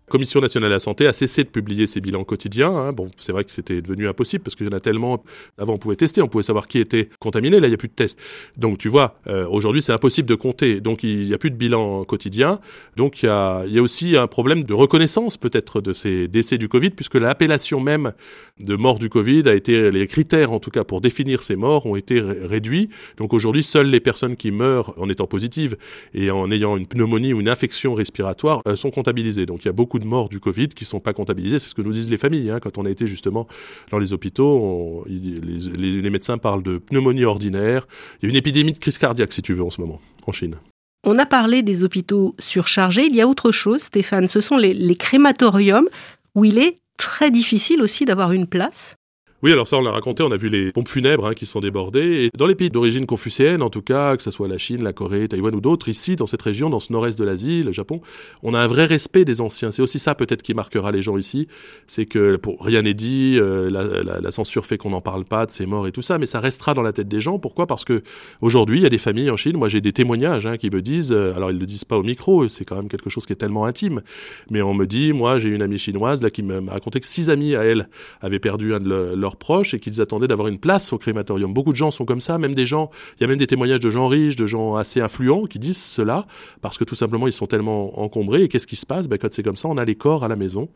Commission 0.09 0.41
nationale 0.41 0.71
de 0.71 0.75
la 0.75 0.81
santé 0.81 1.07
a 1.07 1.13
cessé 1.13 1.45
de 1.45 1.49
publier 1.49 1.87
ses 1.87 2.01
bilans 2.01 2.25
quotidiens. 2.25 2.75
Hein. 2.75 2.93
Bon, 2.93 3.11
c'est 3.19 3.33
vrai 3.33 3.45
que 3.45 3.53
c'était 3.53 3.81
devenu 3.81 4.09
impossible 4.09 4.43
parce 4.43 4.57
qu'il 4.57 4.67
y 4.67 4.69
en 4.69 4.77
a 4.77 4.81
tellement. 4.81 5.23
Avant, 5.59 5.75
on 5.75 5.79
pouvait 5.79 5.97
tester, 5.97 6.23
on 6.23 6.29
pouvait 6.29 6.43
savoir 6.43 6.67
qui 6.67 6.79
était 6.79 7.09
contaminé. 7.21 7.61
Là, 7.61 7.67
il 7.67 7.71
n'y 7.71 7.75
a 7.75 7.79
plus 7.79 7.89
de 7.89 7.95
tests. 7.95 8.19
Donc, 8.57 8.79
tu 8.79 8.89
vois, 8.89 9.21
euh, 9.29 9.47
aujourd'hui, 9.49 9.83
c'est 9.83 9.93
impossible 9.93 10.29
de 10.29 10.35
compter. 10.35 10.81
Donc, 10.81 11.03
il 11.03 11.27
n'y 11.27 11.35
a 11.35 11.39
plus 11.39 11.51
de 11.51 11.57
bilan 11.57 12.05
quotidien. 12.05 12.61
Donc, 12.97 13.23
il 13.23 13.27
y 13.27 13.29
a, 13.29 13.83
aussi 13.83 14.17
un 14.17 14.27
problème 14.27 14.65
de 14.65 14.75
reconnaissance 14.75 15.37
peut-être 15.37 15.81
de 15.81 15.93
ces 15.93 16.27
décès 16.27 16.59
du 16.59 16.69
Covid, 16.69 16.91
puisque 16.91 17.15
l'appellation 17.15 17.81
même 17.81 18.13
de 18.59 18.75
mort 18.75 18.99
du 18.99 19.09
Covid 19.09 19.45
a 19.47 19.55
été, 19.55 19.91
les 19.91 20.07
critères 20.09 20.51
en 20.51 20.59
tout 20.59 20.71
cas 20.71 20.83
pour 20.83 21.01
définir 21.01 21.43
ces 21.43 21.55
morts 21.55 21.87
ont 21.87 21.97
été 21.97 22.21
réduits. 22.21 22.89
Donc, 23.19 23.33
aujourd'hui, 23.35 23.63
seules 23.63 23.91
les 23.91 24.01
personnes 24.01 24.37
qui 24.37 24.51
meurent 24.51 24.95
en 24.97 25.09
étant 25.09 25.27
positives 25.27 25.77
et 26.15 26.31
en 26.31 26.51
ayant 26.51 26.77
une 26.77 26.87
pneumonie 26.87 27.33
ou 27.33 27.41
une 27.41 27.49
infection 27.49 27.95
respiratoire 27.95 28.63
euh, 28.67 28.77
sont 28.77 28.91
comptabilisées. 28.91 29.47
Donc, 29.47 29.65
il 29.65 29.67
y 29.67 29.69
a 29.69 29.73
beaucoup 29.73 29.98
de 29.99 30.05
morts 30.05 30.29
du 30.29 30.41
Covid 30.41 30.69
qui 30.69 30.85
ne 30.85 30.89
sont 30.89 31.01
pas 31.01 31.13
comptabilisées. 31.13 31.59
C'est 31.59 31.69
ce 31.69 31.75
que 31.75 31.83
nous 31.83 31.93
disent 31.93 32.11
les 32.11 32.17
familles. 32.17 32.51
Hein. 32.51 32.61
Quand 32.61 32.79
on 32.79 32.87
a 32.87 32.91
été 32.91 33.07
justement 33.07 33.47
dans 33.91 33.99
les 33.99 34.13
hôpitaux, 34.13 35.05
les, 35.09 36.11
médecins 36.11 36.39
parlent 36.39 36.63
de 36.63 36.79
pneumonie 36.79 37.25
ordinaire. 37.25 37.87
Il 38.21 38.27
y 38.27 38.29
a 38.29 38.31
une 38.31 38.37
épidémie 38.37 38.73
de 38.73 38.79
crise 38.79 38.99
cardiaque, 38.99 39.33
si 39.33 39.43
tu 39.43 39.55
veux, 39.55 39.63
en 39.63 39.71
ce 39.71 39.81
moment, 39.81 40.01
en 40.27 40.33
Chine. 40.33 40.57
On 41.05 41.19
a 41.19 41.27
parlé 41.27 41.63
des 41.63 41.85
hôpitaux 41.85 42.35
surchargés. 42.39 43.07
Il 43.07 43.15
y 43.15 43.21
a 43.21 43.29
autre 43.29 43.53
chose, 43.53 43.83
Stéphane. 43.83 44.29
Ce 44.29 44.41
sont 44.41 44.57
les 44.57 44.97
crématoriums 44.97 45.89
où 46.35 46.45
il 46.45 46.59
est 46.59 46.79
très 46.97 47.31
difficile 47.31 47.83
aussi 47.83 48.05
d'avoir 48.05 48.33
une 48.33 48.47
place. 48.47 48.97
Oui, 49.41 49.53
alors 49.53 49.69
ça, 49.69 49.77
on 49.77 49.83
l'a 49.83 49.93
raconté, 49.93 50.25
on 50.25 50.33
a 50.33 50.37
vu 50.37 50.49
les 50.49 50.73
pompes 50.73 50.89
funèbres 50.89 51.29
hein, 51.29 51.35
qui 51.35 51.47
sont 51.47 51.61
débordées. 51.61 52.25
Et 52.25 52.31
dans 52.37 52.49
les 52.49 52.57
pays 52.57 52.71
d'origine 52.71 53.07
confucéenne, 53.07 53.63
en 53.63 53.71
tout 53.71 53.83
cas, 53.83 54.17
que 54.17 54.25
ce 54.25 54.33
soit 54.33 54.49
la 54.49 54.59
Chine, 54.59 54.83
la 54.83 54.93
Corée, 54.93 55.29
Taïwan 55.29 55.55
ou 55.55 55.61
d'autres, 55.61 55.89
ici, 55.89 56.17
dans 56.17 56.27
cette 56.27 56.43
région, 56.43 56.71
dans 56.71 56.81
ce 56.81 56.93
nord-est 56.93 57.17
de 57.17 57.23
l'Asie, 57.23 57.63
le 57.63 57.71
Japon, 57.71 58.01
on 58.43 58.53
a 58.53 58.59
un 58.59 58.67
vrai 58.67 58.87
respect 58.87 59.25
des 59.25 59.41
anciens. 59.41 59.71
C'est 59.71 59.81
aussi 59.81 60.01
ça, 60.01 60.17
peut-être, 60.17 60.43
qui 60.43 60.55
marquera 60.55 60.91
les 60.91 61.03
gens 61.03 61.17
ici. 61.17 61.47
C'est 61.87 62.05
que 62.05 62.41
rien 62.59 62.83
n'est 62.83 62.95
dit, 62.95 63.37
euh, 63.39 63.71
la, 63.71 64.21
la, 64.21 64.31
censure 64.33 64.67
fait 64.67 64.77
qu'on 64.77 64.91
n'en 64.91 65.01
parle 65.01 65.25
pas 65.25 65.47
de 65.47 65.53
ces 65.53 65.67
morts 65.67 65.87
et 65.87 65.93
tout 65.93 66.03
ça, 66.03 66.19
mais 66.19 66.27
ça 66.27 66.41
restera 66.41 66.75
dans 66.75 66.83
la 66.83 66.93
tête 66.93 67.07
des 67.07 67.21
gens. 67.21 67.39
Pourquoi? 67.39 67.69
Parce 67.69 67.85
que 67.85 68.03
aujourd'hui, 68.41 68.81
il 68.81 68.83
y 68.83 68.87
a 68.87 68.91
des 68.91 68.99
familles 68.99 69.31
en 69.31 69.37
Chine, 69.37 69.57
moi 69.57 69.69
j'ai 69.69 69.81
des 69.81 69.93
témoignages 69.93 70.47
hein, 70.47 70.57
qui 70.57 70.69
me 70.69 70.83
disent, 70.83 71.13
euh, 71.13 71.37
alors 71.37 71.53
ils 71.53 71.55
ne 71.55 71.61
le 71.61 71.67
disent 71.67 71.85
pas 71.85 71.97
au 71.97 72.03
micro, 72.03 72.49
c'est 72.49 72.65
quand 72.65 72.75
même 72.75 72.89
quelque 72.89 73.09
chose 73.09 73.25
qui 73.25 73.35
est 73.35 73.37
tellement 73.37 73.67
intime, 73.67 74.03
mais 74.51 74.63
on 74.63 74.75
me 74.75 74.85
dit, 74.85 75.13
moi 75.13 75.39
j'ai 75.39 75.49
une 75.49 75.63
amie 75.63 75.79
chinoise 75.79 76.23
là 76.23 76.31
qui 76.31 76.43
m'a 76.43 76.73
raconté 76.73 76.99
que 76.99 77.07
six 77.07 77.31
amis 77.31 77.55
à 77.55 77.63
elle 77.63 77.89
avaient 78.21 78.41
perdu 78.41 78.75
un 78.75 78.81
de 78.81 79.15
leurs 79.15 79.28
proches 79.37 79.75
et 79.75 79.81
qu'ils 79.81 80.01
attendaient 80.01 80.29
d'avoir 80.29 80.49
une 80.49 80.59
place 80.59 80.93
au 80.93 80.99
crématorium. 80.99 81.53
Beaucoup 81.53 81.73
de 81.73 81.77
gens 81.77 81.91
sont 81.91 82.05
comme 82.05 82.21
ça, 82.21 82.39
même 82.39 82.55
des 82.55 82.67
gens, 82.67 82.91
il 83.19 83.23
y 83.23 83.25
a 83.25 83.27
même 83.27 83.39
des 83.39 83.47
témoignages 83.47 83.81
de 83.81 83.91
gens 83.91 84.09
riches, 84.09 84.37
de 84.37 84.47
gens 84.47 84.77
assez 84.77 85.01
influents 85.01 85.47
qui 85.47 85.59
disent 85.59 85.83
cela 85.83 86.27
parce 86.61 86.79
que 86.79 86.85
tout 86.85 86.95
simplement 86.95 87.27
ils 87.27 87.33
sont 87.33 87.47
tellement 87.47 88.01
encombrés. 88.01 88.43
Et 88.43 88.49
qu'est-ce 88.49 88.67
qui 88.67 88.77
se 88.77 88.87
passe? 88.87 89.09
Ben, 89.09 89.19
Quand 89.19 89.33
c'est 89.33 89.43
comme 89.43 89.57
ça, 89.57 89.69
on 89.69 89.77
a 89.77 89.85
les 89.85 89.95
corps 89.95 90.25
à 90.25 90.29
la 90.29 90.37
maison. 90.37 90.69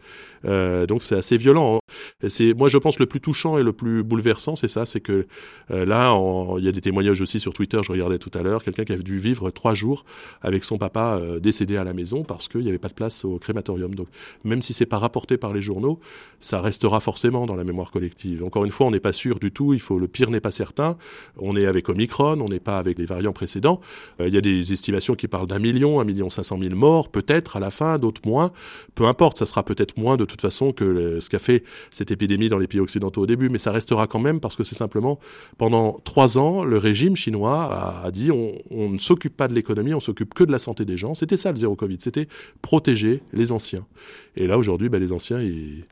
Euh, 0.45 0.87
donc 0.87 1.03
c'est 1.03 1.15
assez 1.15 1.37
violent. 1.37 1.81
C'est 2.29 2.55
moi 2.55 2.69
je 2.69 2.79
pense 2.79 2.99
le 2.99 3.07
plus 3.07 3.21
touchant 3.21 3.59
et 3.59 3.63
le 3.63 3.73
plus 3.73 4.03
bouleversant, 4.03 4.57
c'est 4.57 4.69
ça, 4.69 4.87
c'est 4.87 5.01
que 5.01 5.27
euh, 5.71 5.85
là 5.85 6.17
il 6.59 6.65
y 6.65 6.69
a 6.69 6.73
des 6.73 6.81
témoignages 6.81 7.21
aussi 7.21 7.41
sur 7.41 7.53
Twitter. 7.53 7.81
Je 7.83 7.93
regardais 7.93 8.19
tout 8.19 8.31
à 8.35 8.43
l'heure 8.43 8.63
quelqu'un 8.63 8.85
qui 8.85 8.93
a 8.93 8.97
dû 8.97 9.19
vivre 9.19 9.51
trois 9.51 9.75
jours 9.75 10.05
avec 10.41 10.65
son 10.65 10.79
papa 10.79 11.19
euh, 11.21 11.41
décédé 11.41 11.77
à 11.77 11.85
la 11.85 11.93
maison 11.93 12.25
parce 12.25 12.49
qu'il 12.49 12.63
n'y 12.63 12.69
avait 12.69 12.79
pas 12.79 12.89
de 12.89 12.95
place 12.95 13.25
au 13.25 13.39
crématorium. 13.39 13.95
Donc 13.95 14.09
même 14.45 14.63
si 14.63 14.73
c'est 14.73 14.87
pas 14.87 14.99
rapporté 14.99 15.37
par 15.37 15.53
les 15.53 15.63
journaux, 15.63 16.01
ça 16.41 16.61
restera 16.61 17.01
forcément 17.01 17.47
dans 17.47 17.57
la 17.57 17.65
mémoire 17.65 17.91
collective. 17.91 18.42
Encore 18.43 18.65
une 18.65 18.71
fois, 18.71 18.87
on 18.87 18.91
n'est 18.91 19.01
pas 19.01 19.13
sûr 19.13 19.39
du 19.39 19.51
tout. 19.51 19.75
Il 19.75 19.81
faut 19.81 19.99
le 19.99 20.09
pire 20.09 20.31
n'est 20.31 20.41
pas 20.41 20.51
certain. 20.51 20.97
On 21.39 21.57
est 21.57 21.67
avec 21.67 21.89
Omicron, 21.89 22.41
on 22.41 22.49
n'est 22.49 22.61
pas 22.61 22.79
avec 22.79 22.99
les 22.99 23.05
variants 23.05 23.33
précédents. 23.33 23.81
Euh, 24.21 24.29
il 24.29 24.35
y 24.35 24.39
a 24.39 24.41
des 24.41 24.73
estimations 24.73 25.15
qui 25.15 25.29
parlent 25.29 25.47
d'un 25.47 25.59
million, 25.59 26.01
un 26.01 26.05
million 26.05 26.31
cinq 26.31 26.45
cent 26.45 26.59
mille 26.59 26.75
morts, 26.75 27.11
peut-être 27.11 27.57
à 27.57 27.61
la 27.61 27.71
fin, 27.71 27.99
d'autres 27.99 28.23
moins. 28.25 28.53
Peu 28.95 29.07
importe, 29.07 29.39
ça 29.39 29.47
sera 29.47 29.63
peut-être 29.63 29.97
moins 29.97 30.17
de 30.17 30.25
toute 30.25 30.41
façon 30.41 30.73
que 30.73 31.21
ce 31.21 31.29
qu'a 31.29 31.39
fait 31.39 31.65
cette 31.91 32.11
épidémie 32.11 32.49
dans 32.49 32.59
les 32.59 32.67
pays 32.67 32.81
occidentaux 32.81 33.23
au 33.23 33.27
début, 33.27 33.49
mais 33.49 33.59
ça 33.59 33.73
restera 33.73 34.07
quand 34.07 34.19
même 34.19 34.41
parce 34.41 34.57
que 34.57 34.65
c'est 34.65 34.75
simplement 34.75 35.19
pendant 35.59 36.01
trois 36.05 36.39
ans, 36.39 36.65
le 36.65 36.79
régime 36.79 37.17
chinois 37.17 38.03
a, 38.05 38.11
dit 38.11 38.31
on, 38.31 38.61
ne 38.71 38.99
s'occupe 38.99 39.37
pas 39.37 39.49
de 39.49 39.55
l'économie, 39.55 39.95
on 39.95 40.01
s'occupe 40.01 40.35
que 40.35 40.45
de 40.45 40.53
la 40.53 40.59
santé 40.59 40.85
des 40.85 40.97
gens. 40.97 41.15
C'était 41.15 41.37
ça 41.37 41.51
le 41.51 41.57
zéro 41.57 41.77
Covid, 41.77 41.99
c'était 42.01 42.29
protéger 42.63 43.23
les 43.33 43.53
anciens. 43.53 43.87
Et 44.37 44.47
là 44.47 44.59
aujourd'hui, 44.59 44.89
ben, 44.89 45.01
les 45.01 45.13
anciens, 45.13 45.41
ils, 45.41 45.85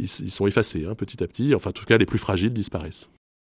ils, 0.00 0.30
sont 0.30 0.46
effacés 0.46 0.86
hein, 0.88 0.94
petit 0.94 1.22
à 1.22 1.26
petit. 1.26 1.54
Enfin, 1.54 1.70
en 1.70 1.72
tout 1.72 1.84
cas, 1.84 1.98
les 1.98 2.06
plus 2.06 2.18
fragiles 2.18 2.52
disparaissent. 2.52 3.08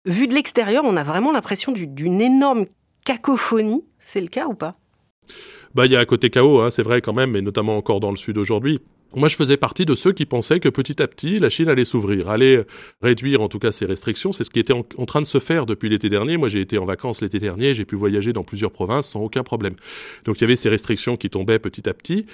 Vu 0.06 0.28
de 0.28 0.34
l'extérieur, 0.34 0.84
on 0.84 0.96
a 0.96 1.02
vraiment 1.02 1.32
l'impression 1.32 1.72
d'une 1.72 2.20
énorme 2.20 2.66
cacophonie. 3.04 3.84
C'est 3.98 4.20
le 4.20 4.28
cas 4.28 4.46
ou 4.46 4.54
pas? 4.54 4.76
Bah, 5.74 5.86
il 5.86 5.92
y 5.92 5.96
a 5.96 6.00
un 6.00 6.04
côté 6.04 6.30
chaos, 6.30 6.60
hein, 6.60 6.70
c'est 6.70 6.82
vrai 6.82 7.00
quand 7.00 7.12
même, 7.12 7.32
mais 7.32 7.42
notamment 7.42 7.76
encore 7.76 8.00
dans 8.00 8.10
le 8.10 8.16
sud 8.16 8.38
aujourd'hui. 8.38 8.80
Moi, 9.14 9.28
je 9.28 9.36
faisais 9.36 9.56
partie 9.56 9.86
de 9.86 9.94
ceux 9.94 10.12
qui 10.12 10.26
pensaient 10.26 10.60
que 10.60 10.68
petit 10.68 11.00
à 11.00 11.06
petit, 11.06 11.38
la 11.38 11.48
Chine 11.48 11.68
allait 11.68 11.84
s'ouvrir, 11.84 12.28
allait 12.28 12.66
réduire 13.00 13.40
en 13.40 13.48
tout 13.48 13.58
cas 13.58 13.72
ses 13.72 13.86
restrictions. 13.86 14.32
C'est 14.32 14.44
ce 14.44 14.50
qui 14.50 14.58
était 14.58 14.72
en, 14.72 14.82
train 14.82 15.22
de 15.22 15.26
se 15.26 15.38
faire 15.38 15.64
depuis 15.64 15.88
l'été 15.88 16.08
dernier. 16.08 16.36
Moi, 16.36 16.48
j'ai 16.48 16.60
été 16.60 16.76
en 16.76 16.84
vacances 16.84 17.22
l'été 17.22 17.38
dernier, 17.38 17.74
j'ai 17.74 17.84
pu 17.84 17.96
voyager 17.96 18.32
dans 18.32 18.42
plusieurs 18.42 18.72
provinces 18.72 19.08
sans 19.08 19.20
aucun 19.20 19.42
problème. 19.42 19.74
Donc, 20.24 20.38
il 20.38 20.40
y 20.42 20.44
avait 20.44 20.56
ces 20.56 20.68
restrictions 20.68 21.16
qui 21.16 21.30
tombaient 21.30 21.58
petit 21.58 21.88
à 21.88 21.94
petit. 21.94 22.26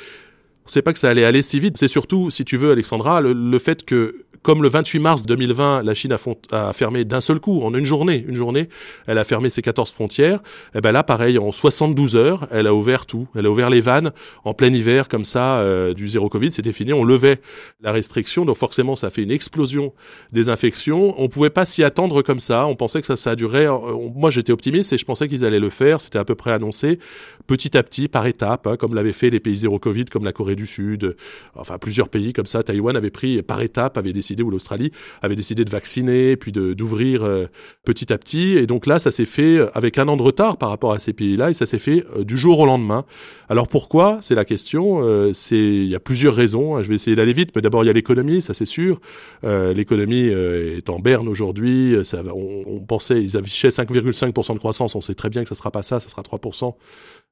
On 0.64 0.68
sait 0.68 0.82
pas 0.82 0.92
que 0.92 0.98
ça 0.98 1.10
allait 1.10 1.24
aller 1.24 1.42
si 1.42 1.58
vite. 1.60 1.76
C'est 1.76 1.88
surtout, 1.88 2.30
si 2.30 2.44
tu 2.44 2.56
veux, 2.56 2.72
Alexandra, 2.72 3.20
le 3.20 3.58
fait 3.58 3.84
que 3.84 4.24
comme 4.42 4.62
le 4.62 4.68
28 4.68 4.98
mars 4.98 5.22
2020, 5.24 5.82
la 5.82 5.94
Chine 5.94 6.14
a, 6.50 6.72
fermé 6.72 7.04
d'un 7.04 7.20
seul 7.20 7.38
coup, 7.38 7.62
en 7.62 7.74
une 7.74 7.84
journée, 7.84 8.24
une 8.26 8.34
journée, 8.34 8.68
elle 9.06 9.18
a 9.18 9.24
fermé 9.24 9.50
ses 9.50 9.62
14 9.62 9.92
frontières, 9.92 10.38
et 10.74 10.78
eh 10.78 10.80
ben 10.80 10.92
là, 10.92 11.04
pareil, 11.04 11.38
en 11.38 11.52
72 11.52 12.16
heures, 12.16 12.48
elle 12.50 12.66
a 12.66 12.74
ouvert 12.74 13.06
tout. 13.06 13.28
Elle 13.36 13.46
a 13.46 13.50
ouvert 13.50 13.70
les 13.70 13.80
vannes 13.80 14.12
en 14.44 14.52
plein 14.52 14.72
hiver, 14.72 15.08
comme 15.08 15.24
ça, 15.24 15.60
euh, 15.60 15.94
du 15.94 16.08
zéro 16.08 16.28
Covid, 16.28 16.50
c'était 16.50 16.72
fini, 16.72 16.92
on 16.92 17.04
levait 17.04 17.40
la 17.80 17.92
restriction, 17.92 18.44
donc 18.44 18.56
forcément, 18.56 18.96
ça 18.96 19.08
a 19.08 19.10
fait 19.10 19.22
une 19.22 19.30
explosion 19.30 19.92
des 20.32 20.48
infections. 20.48 21.14
On 21.22 21.28
pouvait 21.28 21.50
pas 21.50 21.64
s'y 21.64 21.84
attendre 21.84 22.22
comme 22.22 22.40
ça, 22.40 22.66
on 22.66 22.74
pensait 22.74 23.00
que 23.00 23.06
ça, 23.06 23.16
ça 23.16 23.30
a 23.30 23.36
duré, 23.36 23.66
euh, 23.66 23.78
moi 24.14 24.30
j'étais 24.30 24.52
optimiste 24.52 24.92
et 24.92 24.98
je 24.98 25.04
pensais 25.04 25.28
qu'ils 25.28 25.44
allaient 25.44 25.60
le 25.60 25.70
faire, 25.70 26.00
c'était 26.00 26.18
à 26.18 26.24
peu 26.24 26.34
près 26.34 26.50
annoncé, 26.50 26.98
petit 27.46 27.76
à 27.76 27.82
petit, 27.84 28.08
par 28.08 28.26
étapes, 28.26 28.66
hein, 28.66 28.76
comme 28.76 28.94
l'avaient 28.94 29.12
fait 29.12 29.30
les 29.30 29.40
pays 29.40 29.56
zéro 29.56 29.78
Covid, 29.78 30.06
comme 30.06 30.24
la 30.24 30.32
Corée 30.32 30.51
du 30.54 30.66
Sud, 30.66 31.16
enfin 31.54 31.78
plusieurs 31.78 32.08
pays 32.08 32.32
comme 32.32 32.46
ça, 32.46 32.62
Taïwan 32.62 32.96
avait 32.96 33.10
pris 33.10 33.42
par 33.42 33.60
étapes, 33.60 33.96
avait 33.98 34.12
décidé 34.12 34.42
où 34.42 34.50
l'Australie 34.50 34.92
avait 35.20 35.36
décidé 35.36 35.64
de 35.64 35.70
vacciner, 35.70 36.36
puis 36.36 36.52
d'ouvrir 36.52 37.24
euh, 37.24 37.46
petit 37.84 38.12
à 38.12 38.18
petit. 38.18 38.56
Et 38.56 38.66
donc 38.66 38.86
là, 38.86 38.98
ça 38.98 39.10
s'est 39.10 39.26
fait 39.26 39.58
euh, 39.58 39.70
avec 39.74 39.98
un 39.98 40.08
an 40.08 40.16
de 40.16 40.22
retard 40.22 40.56
par 40.56 40.68
rapport 40.68 40.92
à 40.92 40.98
ces 40.98 41.12
pays-là, 41.12 41.50
et 41.50 41.54
ça 41.54 41.66
s'est 41.66 41.78
fait 41.78 42.04
euh, 42.16 42.24
du 42.24 42.36
jour 42.36 42.58
au 42.58 42.66
lendemain. 42.66 43.04
Alors 43.48 43.68
pourquoi? 43.68 44.18
C'est 44.22 44.34
la 44.34 44.46
question. 44.46 45.02
c'est 45.34 45.56
il 45.56 45.88
y 45.88 45.94
a 45.94 46.00
plusieurs 46.00 46.34
raisons. 46.34 46.76
Hein. 46.76 46.82
Je 46.82 46.88
vais 46.88 46.94
essayer 46.94 47.14
d'aller 47.14 47.34
vite, 47.34 47.50
mais 47.54 47.60
d'abord 47.60 47.84
il 47.84 47.86
y 47.86 47.90
a 47.90 47.92
l'économie, 47.92 48.40
ça 48.40 48.54
c'est 48.54 48.64
sûr. 48.64 48.98
l'économie 49.42 50.28
est 50.28 50.88
en 50.88 50.98
berne 50.98 51.28
aujourd'hui. 51.28 51.94
On, 52.14 52.62
on, 52.66 52.80
pensait, 52.80 53.22
ils 53.22 53.36
affichaient 53.36 53.68
5,5% 53.68 54.54
de 54.54 54.58
croissance. 54.58 54.94
On 54.94 55.02
sait 55.02 55.14
très 55.14 55.28
bien 55.28 55.42
que 55.42 55.50
ça 55.50 55.54
sera 55.54 55.70
pas 55.70 55.82
ça, 55.82 56.00
ça 56.00 56.08
sera 56.08 56.22
3% 56.22 56.74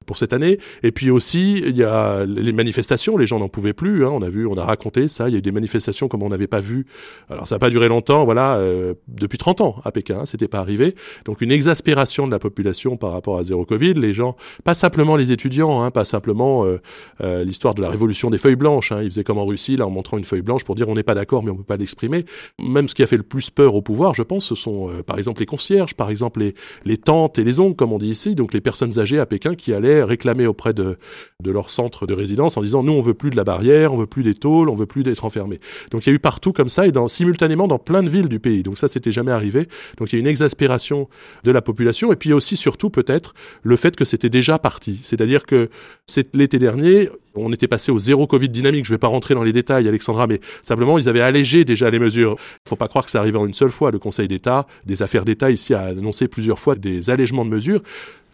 pour 0.07 0.17
cette 0.17 0.33
année. 0.33 0.59
Et 0.83 0.93
puis 0.93 1.11
aussi, 1.11 1.59
il 1.59 1.77
y 1.77 1.85
a 1.85 2.25
les 2.25 2.53
manifestations, 2.53 3.17
les 3.17 3.27
gens 3.27 3.39
n'en 3.39 3.49
pouvaient 3.49 3.73
plus. 3.73 4.05
Hein. 4.05 4.11
on 4.13 4.23
a 4.23 4.31
vu, 4.31 4.47
on 4.47 4.57
a 4.57 4.65
raconté 4.65 5.09
ça. 5.09 5.29
Il 5.29 5.33
y 5.33 5.35
a 5.35 5.39
eu 5.39 5.43
des 5.43 5.53
manifestations 5.53 6.09
comme 6.09 6.23
on 6.23 6.31
n'avait 6.31 6.47
pas 6.47 6.61
vu. 6.61 6.87
Alors 7.29 7.47
ça 7.47 7.57
n'a 7.57 7.59
pas 7.59 7.71
duré 7.71 7.89
longtemps, 7.89 8.25
voilà, 8.25 8.57
euh, 8.57 8.95
depuis 9.09 9.39
30 9.39 9.61
ans 9.61 9.77
à 9.85 9.93
Pékin, 9.93 10.21
hein, 10.21 10.27
c'était 10.27 10.49
pas 10.49 10.59
arrivé. 10.59 10.95
Donc 11.27 11.43
une 11.43 11.53
exaspération 11.53 12.27
de 12.27 12.33
la 12.33 12.39
population 12.39 12.97
par 12.97 13.13
rapport 13.13 13.39
à 13.39 13.45
zéro 13.45 13.65
Covid. 13.65 13.95
Les 13.95 14.15
gens, 14.15 14.37
pas 14.65 14.75
simplement 14.75 15.17
les 15.17 15.33
étudiants, 15.33 15.83
hein, 15.83 15.91
pas 15.91 16.05
simplement 16.05 16.65
euh, 16.65 16.81
euh, 17.23 17.45
l'histoire 17.45 17.75
de 17.75 17.83
la 17.83 17.91
révolution 17.91 18.31
des 18.31 18.39
feuilles 18.39 18.57
blanches. 18.57 18.93
Hein. 18.93 19.03
Ils 19.03 19.11
faisaient 19.11 19.25
comme 19.25 19.39
en 19.39 19.47
Russie, 19.47 19.77
là, 19.77 19.87
en 19.87 19.91
montrant 19.91 20.17
une 20.17 20.25
feuille 20.25 20.43
blanche 20.43 20.65
pour 20.65 20.75
dire 20.75 20.89
on 20.89 20.95
n'est 20.95 21.03
pas 21.03 21.15
d'accord, 21.15 21.43
mais 21.43 21.51
on 21.51 21.57
peut 21.57 21.63
pas 21.63 21.77
l'exprimer. 21.77 22.25
Même 22.59 22.89
ce 22.89 22.95
qui 22.95 23.03
a 23.03 23.07
fait 23.07 23.19
le 23.19 23.23
plus 23.23 23.51
peur 23.51 23.75
au 23.75 23.83
pouvoir, 23.83 24.15
je 24.15 24.23
pense, 24.23 24.47
ce 24.47 24.55
sont 24.55 24.91
par 25.07 25.19
exemple 25.19 25.41
les 25.41 25.47
concierges, 25.47 25.95
par 25.95 26.11
exemple 26.11 26.41
les, 26.41 26.55
les 26.85 26.97
tantes 26.97 27.39
et 27.39 27.45
les 27.45 27.61
oncles, 27.61 27.77
comme 27.77 27.93
on 27.93 27.99
dit 27.99 28.09
ici, 28.09 28.35
donc 28.35 28.55
les 28.55 28.61
personnes 28.61 28.99
âgées 28.99 29.19
à 29.19 29.27
Pékin 29.27 29.55
qui 29.55 29.73
allaient 29.75 29.90
réclamer 30.03 30.47
auprès 30.47 30.73
de, 30.73 30.99
de 31.41 31.51
leur 31.51 31.71
centre 31.71 32.07
de 32.07 32.15
résidence 32.15 32.57
en 32.57 32.63
disant 32.63 32.83
nous 32.83 32.93
on 32.93 33.01
veut 33.01 33.15
plus 33.15 33.31
de 33.31 33.37
la 33.37 33.45
barrière, 33.45 33.93
on 33.93 33.99
veut 33.99 34.07
plus 34.07 34.23
des 34.23 34.35
tôles, 34.35 34.69
on 34.69 34.75
veut 34.75 34.87
plus 34.87 35.03
d'être 35.03 35.25
enfermés. 35.25 35.61
Donc 35.91 36.07
il 36.07 36.11
y 36.11 36.13
a 36.13 36.15
eu 36.15 36.19
partout 36.19 36.53
comme 36.53 36.69
ça 36.69 36.87
et 36.87 36.93
simultanément 37.09 37.69
dans 37.69 37.79
plein 37.79 38.03
de 38.03 38.09
villes 38.09 38.29
du 38.29 38.41
pays. 38.41 38.63
Donc 38.63 38.79
ça 38.79 38.89
c'était 38.89 39.13
jamais 39.13 39.33
arrivé. 39.33 39.69
Donc 39.99 40.13
il 40.13 40.17
y 40.17 40.19
a 40.19 40.21
une 40.21 40.27
exaspération 40.27 41.09
de 41.45 41.51
la 41.51 41.63
population 41.63 42.13
et 42.13 42.17
puis 42.17 42.33
aussi 42.33 42.57
surtout 42.57 42.91
peut-être 42.91 43.35
le 43.63 43.77
fait 43.77 43.97
que 43.97 44.05
c'était 44.05 44.29
déjà 44.29 44.59
parti. 44.59 45.01
C'est-à-dire 45.03 45.47
que 45.47 45.71
c'est 46.07 46.35
l'été 46.35 46.59
dernier, 46.59 47.09
on 47.35 47.53
était 47.53 47.69
passé 47.69 47.93
au 47.93 47.99
zéro 47.99 48.27
Covid 48.27 48.49
dynamique. 48.49 48.85
Je 48.85 48.93
ne 48.93 48.95
vais 48.95 49.01
pas 49.01 49.09
rentrer 49.09 49.35
dans 49.35 49.43
les 49.43 49.53
détails, 49.53 49.89
Alexandra, 49.89 50.27
mais 50.27 50.41
simplement 50.63 50.99
ils 50.99 51.09
avaient 51.09 51.21
allégé 51.21 51.65
déjà 51.65 51.91
les 51.91 51.99
mesures. 51.99 52.37
Il 52.39 52.67
ne 52.67 52.69
faut 52.69 52.77
pas 52.77 52.89
croire 52.89 53.05
que 53.05 53.11
ça 53.11 53.21
arrive 53.21 53.37
en 53.37 53.47
une 53.47 53.55
seule 53.55 53.71
fois. 53.71 53.91
Le 53.91 53.99
Conseil 53.99 54.29
d'État, 54.29 54.67
des 54.87 55.03
affaires 55.03 55.25
d'État 55.25 55.51
ici 55.51 55.75
a 55.75 55.83
annoncé 55.83 56.29
plusieurs 56.29 56.59
fois 56.59 56.75
des 56.75 57.11
allègements 57.11 57.45
de 57.45 57.51
mesures. 57.51 57.83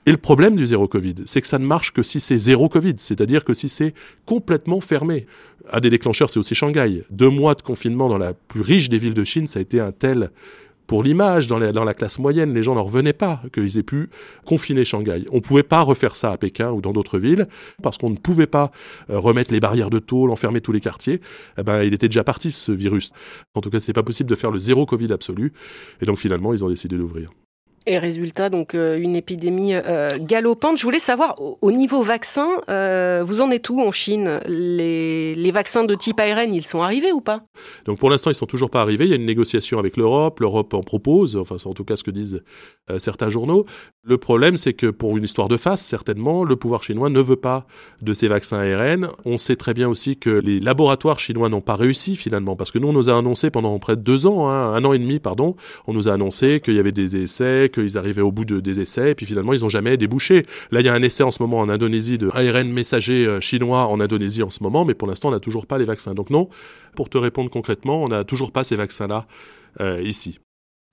Et 0.07 0.13
le 0.13 0.17
problème 0.17 0.55
du 0.55 0.65
zéro 0.67 0.87
Covid, 0.87 1.17
c'est 1.27 1.41
que 1.41 1.49
ça 1.49 1.59
ne 1.59 1.67
marche 1.67 1.93
que 1.93 2.03
si 2.03 2.21
c'est 2.21 2.39
zéro 2.39 2.69
Covid, 2.69 2.95
c'est-à-dire 2.99 3.45
que 3.45 3.55
si 3.55 3.69
c'est 3.69 3.93
complètement 4.25 4.81
fermé. 4.81 5.27
Un 5.73 5.81
des 5.81 5.91
déclencheurs, 5.91 6.31
c'est 6.31 6.39
aussi 6.39 6.55
Shanghai. 6.55 7.03
Deux 7.11 7.29
mois 7.29 7.57
de 7.57 7.63
confinement 7.63 8.09
dans 8.09 8.19
la 8.19 8.33
plus 8.33 8.61
riche 8.61 8.89
des 8.89 8.99
villes 8.99 9.15
de 9.15 9.25
Chine, 9.25 9.49
ça 9.49 9.59
a 9.59 9.63
été 9.63 9.81
un 9.81 9.91
tel 9.91 10.31
pour 10.87 11.03
l'image, 11.03 11.49
dans, 11.49 11.59
la 11.59 11.95
classe 11.95 12.19
moyenne, 12.19 12.55
les 12.55 12.63
gens 12.63 12.75
n'en 12.75 12.85
revenaient 12.85 13.13
pas 13.13 13.43
qu'ils 13.53 13.79
aient 13.79 13.83
pu 13.83 14.09
confiner 14.45 14.85
Shanghai. 14.85 15.25
On 15.33 15.37
ne 15.37 15.41
pouvait 15.41 15.63
pas 15.63 15.81
refaire 15.81 16.15
ça 16.17 16.31
à 16.31 16.37
Pékin 16.37 16.71
ou 16.71 16.81
dans 16.81 16.93
d'autres 16.93 17.19
villes, 17.19 17.49
parce 17.83 17.99
qu'on 17.99 18.11
ne 18.11 18.17
pouvait 18.17 18.47
pas 18.47 18.71
euh, 19.11 19.19
remettre 19.19 19.53
les 19.53 19.61
barrières 19.61 19.91
de 19.91 19.99
tôle, 19.99 20.31
enfermer 20.31 20.61
tous 20.61 20.73
les 20.73 20.81
quartiers. 20.81 21.21
Eh 21.59 21.63
ben, 21.63 21.83
il 21.83 21.93
était 21.93 22.09
déjà 22.09 22.25
parti, 22.25 22.53
ce 22.53 22.73
virus. 22.73 23.13
En 23.55 23.61
tout 23.61 23.71
cas, 23.71 23.81
ce 23.81 23.91
pas 23.93 24.03
possible 24.03 24.31
de 24.31 24.37
faire 24.37 24.51
le 24.51 24.59
zéro 24.59 24.87
Covid 24.87 25.13
absolu. 25.13 25.53
Et 26.01 26.07
donc, 26.07 26.19
finalement, 26.19 26.55
ils 26.55 26.65
ont 26.65 26.69
décidé 26.69 26.97
d'ouvrir. 26.97 27.31
Et 27.89 27.99
résultat, 27.99 28.51
donc 28.51 28.75
euh, 28.75 28.99
une 28.99 29.15
épidémie 29.15 29.73
euh, 29.75 30.19
galopante. 30.19 30.77
Je 30.77 30.83
voulais 30.83 30.99
savoir, 30.99 31.37
au 31.39 31.71
niveau 31.71 32.03
vaccin, 32.03 32.49
euh, 32.69 33.23
vous 33.25 33.41
en 33.41 33.53
êtes 33.53 33.71
où 33.71 33.81
en 33.81 33.93
Chine? 33.93 34.41
Les, 34.49 35.53
vaccins 35.53 35.85
de 35.85 35.95
type 35.95 36.19
ARN, 36.19 36.53
ils 36.53 36.67
sont 36.67 36.83
arrivés 36.83 37.13
ou 37.13 37.21
pas? 37.21 37.45
Donc 37.85 38.01
pour 38.01 38.11
l'instant, 38.11 38.33
ils 38.33 38.35
sont 38.35 38.47
toujours 38.47 38.71
pas 38.71 38.83
arrivés. 38.83 39.05
Il 39.05 39.11
y 39.11 39.13
a 39.13 39.17
une 39.17 39.25
négociation 39.25 39.79
avec 39.79 39.97
l'Europe. 39.97 40.41
L'Europe 40.41 40.75
en 40.75 40.83
propose, 40.83 41.37
enfin 41.37 41.59
c'est 41.59 41.69
en 41.69 41.75
tout 41.75 41.85
cas 41.85 41.95
ce 41.95 42.03
que 42.03 42.11
disent 42.11 42.43
certains 42.99 43.31
journaux. 43.31 43.67
Le 44.03 44.19
problème, 44.19 44.57
c'est 44.57 44.73
que 44.73 44.87
pour 44.89 45.17
une 45.17 45.25
histoire 45.25 45.49
de 45.49 45.57
face, 45.57 45.83
certainement, 45.83 46.45
le 46.45 46.57
pouvoir 46.57 46.83
chinois 46.83 47.09
ne 47.09 47.21
veut 47.21 47.37
pas 47.37 47.67
de 48.03 48.15
ces 48.15 48.29
vaccins 48.29 48.59
ARN. 48.59 49.09
On 49.25 49.37
sait 49.37 49.57
très 49.57 49.75
bien 49.75 49.89
aussi 49.89 50.17
que 50.17 50.31
les 50.31 50.61
laboratoires 50.61 51.19
chinois 51.19 51.49
n'ont 51.49 51.61
pas 51.61 51.77
réussi 51.77 52.17
finalement, 52.17 52.57
parce 52.57 52.71
que 52.71 52.79
nous, 52.79 52.89
on 52.89 52.93
nous 52.93 53.11
a 53.11 53.17
annoncé 53.19 53.51
pendant 53.51 53.79
près 53.79 53.97
de 53.97 54.03
deux 54.03 54.27
ans, 54.27 54.49
hein, 54.49 54.75
un 54.75 54.85
an 54.85 54.93
et 54.93 54.99
demi, 54.99 55.19
pardon, 55.19 55.57
on 55.87 55.93
nous 55.93 56.09
a 56.09 56.13
annoncé 56.13 56.61
qu'il 56.61 56.75
y 56.75 56.79
avait 56.79 56.93
des 56.93 57.17
essais, 57.17 57.69
qu'ils 57.77 57.99
arrivaient 57.99 58.23
au 58.23 58.33
bout 58.33 58.45
de, 58.45 58.61
des 58.61 58.81
essais, 58.81 59.13
et 59.13 59.15
puis 59.15 59.27
finalement, 59.27 59.53
ils 59.53 59.61
n'ont 59.61 59.69
jamais 59.69 59.97
débouché. 59.97 60.47
Là, 60.71 60.81
il 60.81 60.87
y 60.87 60.89
a 60.89 60.95
un 60.95 61.03
essai 61.03 61.23
en 61.23 61.31
ce 61.31 61.43
moment 61.43 61.61
en 61.61 61.69
Indonésie 61.69 62.19
de 62.19 62.31
ARN 62.33 62.71
messager 62.73 63.27
euh, 63.27 63.41
chinois 63.41 63.87
en 63.87 64.01
Indonésie 64.01 64.43
en 64.43 64.51
ce 64.51 64.63
moment, 64.63 64.85
mais 64.85 64.95
pour 64.95 65.09
l'instant, 65.09 65.29
on 65.29 65.33
n'a 65.33 65.41
toujours 65.41 65.67
pas 65.67 65.79
les 65.79 65.85
vaccins. 65.85 66.15
Donc 66.15 66.31
non, 66.31 66.49
pour 66.95 67.09
te 67.09 67.19
répondre 67.19 67.51
concrètement, 67.51 68.03
on 68.03 68.09
n'a 68.09 68.25
toujours 68.25 68.53
pas 68.53 68.65
ces 68.65 68.77
vaccins-là 68.77 69.27
euh, 69.81 70.01
ici. 70.03 70.39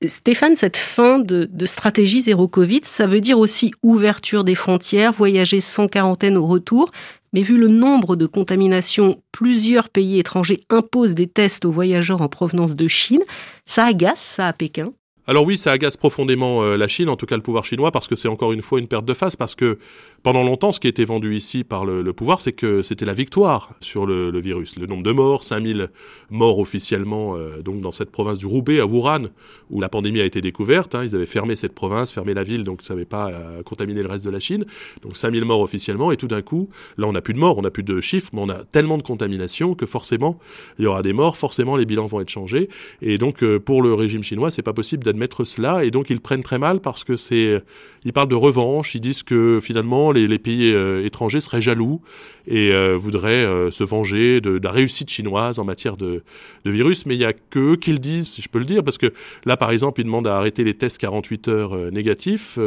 Stéphane, 0.05 0.57
cette 0.57 0.75
fin 0.75 1.19
de, 1.19 1.47
de, 1.49 1.65
stratégie 1.65 2.21
zéro 2.21 2.49
Covid, 2.49 2.81
ça 2.83 3.07
veut 3.07 3.21
dire 3.21 3.39
aussi 3.39 3.71
ouverture 3.83 4.43
des 4.43 4.55
frontières, 4.55 5.13
voyager 5.13 5.61
sans 5.61 5.87
quarantaine 5.87 6.35
au 6.35 6.45
retour. 6.45 6.91
Mais 7.33 7.41
vu 7.41 7.57
le 7.57 7.67
nombre 7.67 8.15
de 8.15 8.27
contaminations, 8.27 9.21
plusieurs 9.31 9.89
pays 9.89 10.19
étrangers 10.19 10.63
imposent 10.69 11.15
des 11.15 11.27
tests 11.27 11.65
aux 11.65 11.71
voyageurs 11.71 12.21
en 12.21 12.27
provenance 12.27 12.75
de 12.75 12.87
Chine. 12.87 13.23
Ça 13.65 13.85
agace 13.85 14.21
ça 14.21 14.47
à 14.47 14.53
Pékin? 14.53 14.93
Alors 15.25 15.45
oui, 15.45 15.57
ça 15.57 15.71
agace 15.71 15.95
profondément 15.95 16.63
euh, 16.63 16.75
la 16.75 16.87
Chine, 16.87 17.07
en 17.09 17.15
tout 17.15 17.25
cas 17.25 17.35
le 17.35 17.41
pouvoir 17.41 17.63
chinois, 17.63 17.91
parce 17.91 18.07
que 18.07 18.15
c'est 18.15 18.27
encore 18.27 18.51
une 18.51 18.61
fois 18.61 18.79
une 18.79 18.87
perte 18.87 19.05
de 19.05 19.13
face, 19.13 19.35
parce 19.35 19.55
que 19.55 19.79
pendant 20.23 20.43
longtemps, 20.43 20.71
ce 20.71 20.79
qui 20.79 20.87
était 20.87 21.03
vendu 21.03 21.35
ici 21.35 21.65
par 21.65 21.83
le, 21.83 22.13
pouvoir, 22.13 22.39
c'est 22.39 22.53
que 22.53 22.81
c'était 22.81 23.05
la 23.05 23.13
victoire 23.13 23.73
sur 23.81 24.05
le, 24.05 24.39
virus. 24.39 24.77
Le 24.77 24.87
nombre 24.87 25.03
de 25.03 25.11
morts, 25.11 25.43
5000 25.43 25.89
morts 26.29 26.59
officiellement, 26.59 27.35
euh, 27.35 27.61
donc 27.61 27.81
dans 27.81 27.91
cette 27.91 28.09
province 28.09 28.37
du 28.37 28.45
Roubaix, 28.45 28.79
à 28.79 28.85
Wuhan, 28.85 29.27
où 29.69 29.81
la 29.81 29.89
pandémie 29.89 30.21
a 30.21 30.25
été 30.25 30.39
découverte. 30.39 30.95
Hein. 30.95 31.03
ils 31.03 31.13
avaient 31.13 31.25
fermé 31.25 31.55
cette 31.55 31.75
province, 31.75 32.11
fermé 32.11 32.33
la 32.33 32.43
ville, 32.43 32.63
donc 32.63 32.83
ça 32.83 32.93
n'avait 32.93 33.05
pas 33.05 33.31
euh, 33.31 33.63
contaminé 33.63 34.01
le 34.01 34.07
reste 34.07 34.23
de 34.23 34.29
la 34.29 34.39
Chine. 34.39 34.65
Donc 35.01 35.17
5000 35.17 35.43
morts 35.43 35.59
officiellement, 35.59 36.11
et 36.11 36.17
tout 36.17 36.27
d'un 36.27 36.41
coup, 36.41 36.69
là 36.97 37.07
on 37.07 37.11
n'a 37.11 37.21
plus 37.21 37.33
de 37.33 37.39
morts, 37.39 37.57
on 37.57 37.61
n'a 37.61 37.71
plus 37.71 37.83
de 37.83 37.99
chiffres, 37.99 38.29
mais 38.31 38.41
on 38.41 38.49
a 38.49 38.63
tellement 38.63 38.97
de 38.97 39.03
contamination 39.03 39.75
que 39.75 39.85
forcément, 39.85 40.39
il 40.79 40.85
y 40.85 40.87
aura 40.87 41.03
des 41.03 41.13
morts, 41.13 41.35
forcément 41.35 41.75
les 41.75 41.85
bilans 41.85 42.07
vont 42.07 42.21
être 42.21 42.29
changés. 42.29 42.69
Et 43.01 43.17
donc 43.17 43.43
euh, 43.43 43.59
pour 43.59 43.81
le 43.81 43.93
régime 43.93 44.23
chinois, 44.23 44.51
c'est 44.51 44.61
pas 44.61 44.73
possible 44.73 45.03
d'admettre 45.03 45.43
cela, 45.43 45.83
et 45.83 45.91
donc 45.91 46.09
ils 46.09 46.21
prennent 46.21 46.43
très 46.43 46.59
mal 46.59 46.79
parce 46.79 47.03
que 47.03 47.17
c'est 47.17 47.61
ils 48.05 48.13
parlent 48.13 48.29
de 48.29 48.35
revanche, 48.35 48.95
ils 48.95 49.01
disent 49.01 49.23
que 49.23 49.59
finalement 49.61 50.12
les, 50.13 50.39
pays 50.39 50.73
euh, 50.73 51.05
étrangers 51.05 51.41
seraient 51.41 51.61
jaloux 51.61 52.01
et 52.47 52.71
euh, 52.71 52.97
voudraient 52.97 53.45
euh, 53.45 53.71
se 53.71 53.83
venger 53.83 54.41
de, 54.41 54.59
la 54.61 54.71
réussite 54.71 55.09
chinoise 55.09 55.59
en 55.59 55.65
matière 55.65 55.97
de, 55.97 56.23
virus. 56.65 57.05
Mais 57.05 57.15
il 57.15 57.19
y 57.19 57.25
a 57.25 57.33
que 57.33 57.59
eux 57.59 57.75
qui 57.75 57.91
le 57.91 57.99
disent, 57.99 58.29
si 58.29 58.41
je 58.41 58.49
peux 58.49 58.59
le 58.59 58.65
dire, 58.65 58.83
parce 58.83 58.97
que 58.97 59.13
là, 59.45 59.57
par 59.57 59.71
exemple, 59.71 60.01
ils 60.01 60.05
demandent 60.05 60.27
à 60.27 60.37
arrêter 60.37 60.63
les 60.63 60.73
tests 60.73 60.97
48 60.97 61.47
heures 61.49 61.91
négatifs. 61.91 62.57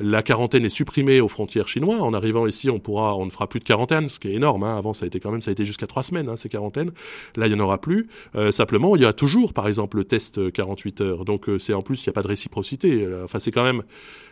la 0.00 0.22
quarantaine 0.22 0.64
est 0.64 0.70
supprimée 0.70 1.20
aux 1.20 1.28
frontières 1.28 1.68
chinoises. 1.68 2.02
En 2.02 2.12
arrivant 2.12 2.46
ici, 2.46 2.70
on 2.70 2.80
pourra, 2.80 3.16
on 3.16 3.24
ne 3.24 3.30
fera 3.30 3.48
plus 3.48 3.60
de 3.60 3.64
quarantaine, 3.64 4.08
ce 4.08 4.18
qui 4.18 4.28
est 4.28 4.34
énorme. 4.34 4.64
Hein. 4.64 4.76
Avant, 4.76 4.94
ça 4.94 5.04
a 5.04 5.06
été 5.06 5.20
quand 5.20 5.30
même, 5.30 5.42
ça 5.42 5.50
a 5.50 5.52
été 5.52 5.64
jusqu'à 5.64 5.86
trois 5.86 6.02
semaines 6.02 6.28
hein, 6.28 6.36
ces 6.36 6.48
quarantaines. 6.48 6.90
Là, 7.36 7.46
il 7.46 7.52
y 7.52 7.54
en 7.54 7.60
aura 7.60 7.80
plus. 7.80 8.08
simplement, 8.50 8.96
il 8.96 9.02
y 9.02 9.06
a 9.06 9.12
toujours, 9.12 9.52
par 9.52 9.68
exemple, 9.68 9.96
le 9.96 10.04
test 10.04 10.52
48 10.52 11.00
heures. 11.00 11.24
Donc, 11.24 11.48
c'est 11.58 11.72
en 11.72 11.82
plus, 11.82 12.00
il 12.00 12.08
n'y 12.08 12.10
a 12.10 12.14
pas 12.14 12.22
de 12.22 12.28
réciprocité. 12.28 13.06
Enfin, 13.24 13.38
c'est 13.38 13.52
quand 13.52 13.64
même 13.64 13.82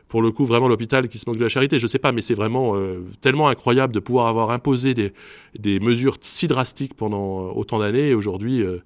pour 0.09 0.23
le 0.23 0.30
coup 0.30 0.44
vraiment 0.44 0.68
l'hôpital 0.68 1.09
qui 1.09 1.18
se 1.18 1.28
moque 1.28 1.38
de 1.38 1.42
la 1.42 1.49
charité. 1.49 1.78
Je 1.78 1.87
sais 1.87 1.99
pas, 1.99 2.12
mais 2.12 2.21
c'est 2.21 2.35
vraiment 2.35 2.53
euh, 2.56 3.04
tellement 3.20 3.49
incroyable 3.49 3.92
de 3.92 4.00
pouvoir 4.00 4.26
avoir 4.26 4.50
imposé 4.50 4.94
des, 4.94 5.12
des 5.58 5.80
mesures 5.80 6.16
si 6.20 6.46
drastiques 6.46 6.94
pendant 6.94 7.46
euh, 7.46 7.52
autant 7.54 7.78
d'années. 7.78 8.11
Et 8.11 8.14
aujourd'hui, 8.14 8.62
euh, 8.62 8.78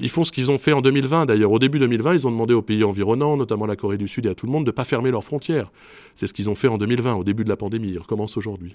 ils 0.00 0.10
font 0.10 0.24
ce 0.24 0.32
qu'ils 0.32 0.50
ont 0.50 0.58
fait 0.58 0.72
en 0.72 0.80
2020. 0.80 1.26
D'ailleurs, 1.26 1.52
au 1.52 1.58
début 1.58 1.78
2020, 1.78 2.14
ils 2.14 2.26
ont 2.26 2.30
demandé 2.30 2.54
aux 2.54 2.62
pays 2.62 2.84
environnants, 2.84 3.36
notamment 3.36 3.66
la 3.66 3.76
Corée 3.76 3.98
du 3.98 4.08
Sud 4.08 4.26
et 4.26 4.28
à 4.30 4.34
tout 4.34 4.46
le 4.46 4.52
monde, 4.52 4.64
de 4.64 4.70
pas 4.70 4.84
fermer 4.84 5.10
leurs 5.10 5.24
frontières. 5.24 5.70
C'est 6.14 6.26
ce 6.26 6.32
qu'ils 6.32 6.50
ont 6.50 6.54
fait 6.54 6.68
en 6.68 6.78
2020, 6.78 7.14
au 7.14 7.24
début 7.24 7.44
de 7.44 7.48
la 7.48 7.56
pandémie. 7.56 7.90
Ils 7.90 7.98
recommencent 7.98 8.36
aujourd'hui. 8.36 8.74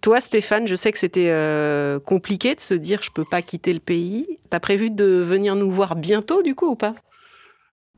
toi, 0.00 0.20
Stéphane, 0.20 0.68
je 0.68 0.76
sais 0.76 0.92
que 0.92 0.98
c'était 0.98 1.32
compliqué 2.04 2.54
de 2.54 2.60
se 2.60 2.74
dire 2.74 3.02
je 3.02 3.10
peux 3.10 3.24
pas 3.24 3.42
quitter 3.42 3.72
le 3.72 3.80
pays. 3.80 4.26
T'as 4.50 4.60
prévu 4.60 4.90
de 4.90 5.04
venir 5.04 5.56
nous 5.56 5.70
voir 5.70 5.96
bientôt, 5.96 6.42
du 6.42 6.54
coup, 6.54 6.70
ou 6.70 6.76
pas? 6.76 6.94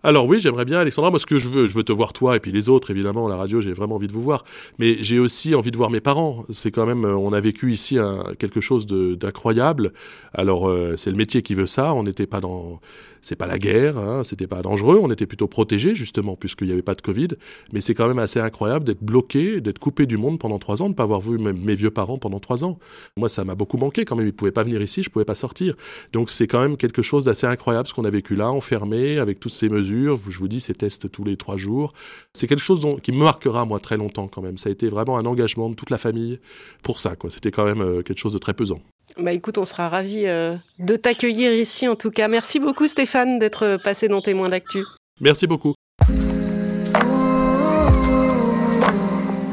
Alors 0.05 0.27
oui, 0.27 0.39
j'aimerais 0.39 0.67
bien, 0.67 0.81
Alexandra. 0.81 1.11
Moi, 1.11 1.19
ce 1.19 1.25
que 1.25 1.39
je 1.39 1.49
veux, 1.49 1.67
je 1.67 1.73
veux 1.73 1.83
te 1.83 1.93
voir 1.93 2.13
toi 2.13 2.37
et 2.37 2.41
puis 2.41 2.53
les 2.53 2.69
autres, 2.69 2.91
évidemment, 2.91 3.27
la 3.27 3.37
radio, 3.37 3.63
j'ai 3.63 3.73
vraiment 3.73 3.95
envie 3.95 4.07
de 4.07 4.13
vous 4.13 4.23
voir. 4.23 4.45
Mais 4.79 5.03
j'ai 5.03 5.19
aussi 5.19 5.55
envie 5.55 5.71
de 5.71 5.79
voir 5.79 5.89
mes 5.89 6.03
parents. 6.03 6.45
C'est 6.51 6.71
quand 6.71 6.85
même, 6.85 7.07
euh, 7.07 7.17
on 7.17 7.33
a 7.33 7.41
vécu 7.41 7.73
ici 7.73 7.97
quelque 8.39 8.61
chose 8.61 8.87
d'incroyable. 8.87 9.95
Alors, 10.35 10.69
euh, 10.69 10.99
c'est 10.99 11.11
le 11.11 11.17
métier 11.17 11.41
qui 11.41 11.55
veut 11.55 11.67
ça. 11.67 11.95
On 11.95 12.03
n'était 12.03 12.27
pas 12.27 12.41
dans 12.41 12.81
c'est 13.25 13.37
pas 13.37 13.47
la 13.47 13.59
guerre, 13.59 13.97
hein, 13.97 14.23
c'était 14.23 14.47
pas 14.47 14.61
dangereux, 14.61 15.01
on 15.03 15.11
était 15.11 15.25
plutôt 15.25 15.49
protégés 15.49 15.95
justement 15.95 16.37
puisqu'il 16.37 16.67
n'y 16.67 16.75
avait 16.75 16.83
pas 16.83 16.95
de 16.95 17.01
Covid. 17.01 17.29
Mais 17.73 17.81
c'est 17.81 17.95
quand 17.95 18.07
même 18.07 18.19
assez 18.19 18.39
incroyable 18.39 18.85
d'être 18.85 19.03
bloqué, 19.03 19.63
d'être 19.63 19.79
coupé 19.79 20.05
du 20.05 20.19
monde 20.19 20.39
pendant 20.39 20.59
trois 20.59 20.83
ans, 20.83 20.87
de 20.87 20.91
ne 20.91 20.95
pas 20.95 21.05
avoir 21.05 21.21
vu 21.21 21.39
mes 21.39 21.75
vieux 21.75 21.91
parents 21.91 22.19
pendant 22.19 22.39
trois 22.39 22.65
ans. 22.65 22.79
Moi, 23.17 23.31
ça 23.31 23.45
m'a 23.45 23.55
beaucoup 23.55 23.79
manqué 23.79 24.05
quand 24.05 24.15
même. 24.15 24.27
Ils 24.27 24.35
pouvaient 24.35 24.53
pas 24.53 24.63
venir 24.63 24.83
ici, 24.83 25.03
je 25.03 25.09
pouvais 25.09 25.25
pas 25.25 25.35
sortir. 25.35 25.75
Donc 26.13 26.29
c'est 26.29 26.47
quand 26.47 26.61
même 26.61 26.77
quelque 26.77 27.01
chose 27.01 27.25
d'assez 27.25 27.47
incroyable 27.47 27.89
ce 27.89 27.95
qu'on 27.95 28.05
a 28.05 28.11
vécu 28.11 28.37
là, 28.37 28.51
enfermé 28.51 29.19
avec 29.19 29.41
toutes 29.41 29.53
ces 29.53 29.71
mesures. 29.71 29.94
Je 29.95 30.39
vous 30.39 30.49
dis, 30.49 30.61
ces 30.61 30.75
tests 30.75 31.11
tous 31.11 31.25
les 31.25 31.37
trois 31.37 31.57
jours. 31.57 31.93
C'est 32.33 32.47
quelque 32.47 32.63
chose 32.63 32.81
dont, 32.81 32.97
qui 32.97 33.13
me 33.13 33.19
marquera 33.19 33.65
moi 33.65 33.81
très 33.81 33.97
longtemps 33.97 34.29
quand 34.29 34.43
même. 34.43 34.59
Ça 34.59 34.69
a 34.69 34.73
été 34.73 34.89
vraiment 34.89 35.19
un 35.19 35.27
engagement 35.27 35.69
de 35.71 35.75
toute 35.75 35.91
la 35.91 35.99
famille 35.99 36.41
pour 36.83 36.99
ça. 36.99 37.17
Quoi. 37.17 37.31
C'était 37.31 37.51
quand 37.51 37.65
même 37.65 37.81
euh, 37.81 38.03
quelque 38.03 38.19
chose 38.19 38.33
de 38.33 38.39
très 38.39 38.55
pesant. 38.55 38.81
Bah 39.19 39.33
écoute, 39.33 39.59
on 39.59 39.65
sera 39.65 39.89
ravis 39.89 40.27
euh, 40.27 40.57
de 40.79 40.97
t'accueillir 40.97 41.53
ici 41.53 41.87
en 41.89 41.97
tout 41.97 42.11
cas. 42.11 42.29
Merci 42.29 42.59
beaucoup 42.59 42.87
Stéphane 42.87 43.39
d'être 43.39 43.79
passé 43.83 44.09
dans 44.09 44.21
Témoins 44.21 44.49
d'actu. 44.49 44.85
Merci 45.21 45.47
beaucoup. 45.47 45.75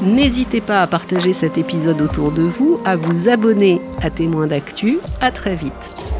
N'hésitez 0.02 0.62
pas 0.62 0.82
à 0.82 0.88
partager 0.88 1.32
cet 1.32 1.60
épisode 1.60 2.02
autour 2.02 2.32
de 2.32 2.42
vous, 2.42 2.82
à 2.86 2.96
vous 2.96 3.30
abonner 3.30 3.80
à 4.02 4.10
Témoins 4.10 4.48
d'actu. 4.48 4.98
À 5.20 5.32
très 5.32 5.56
vite. 5.56 6.11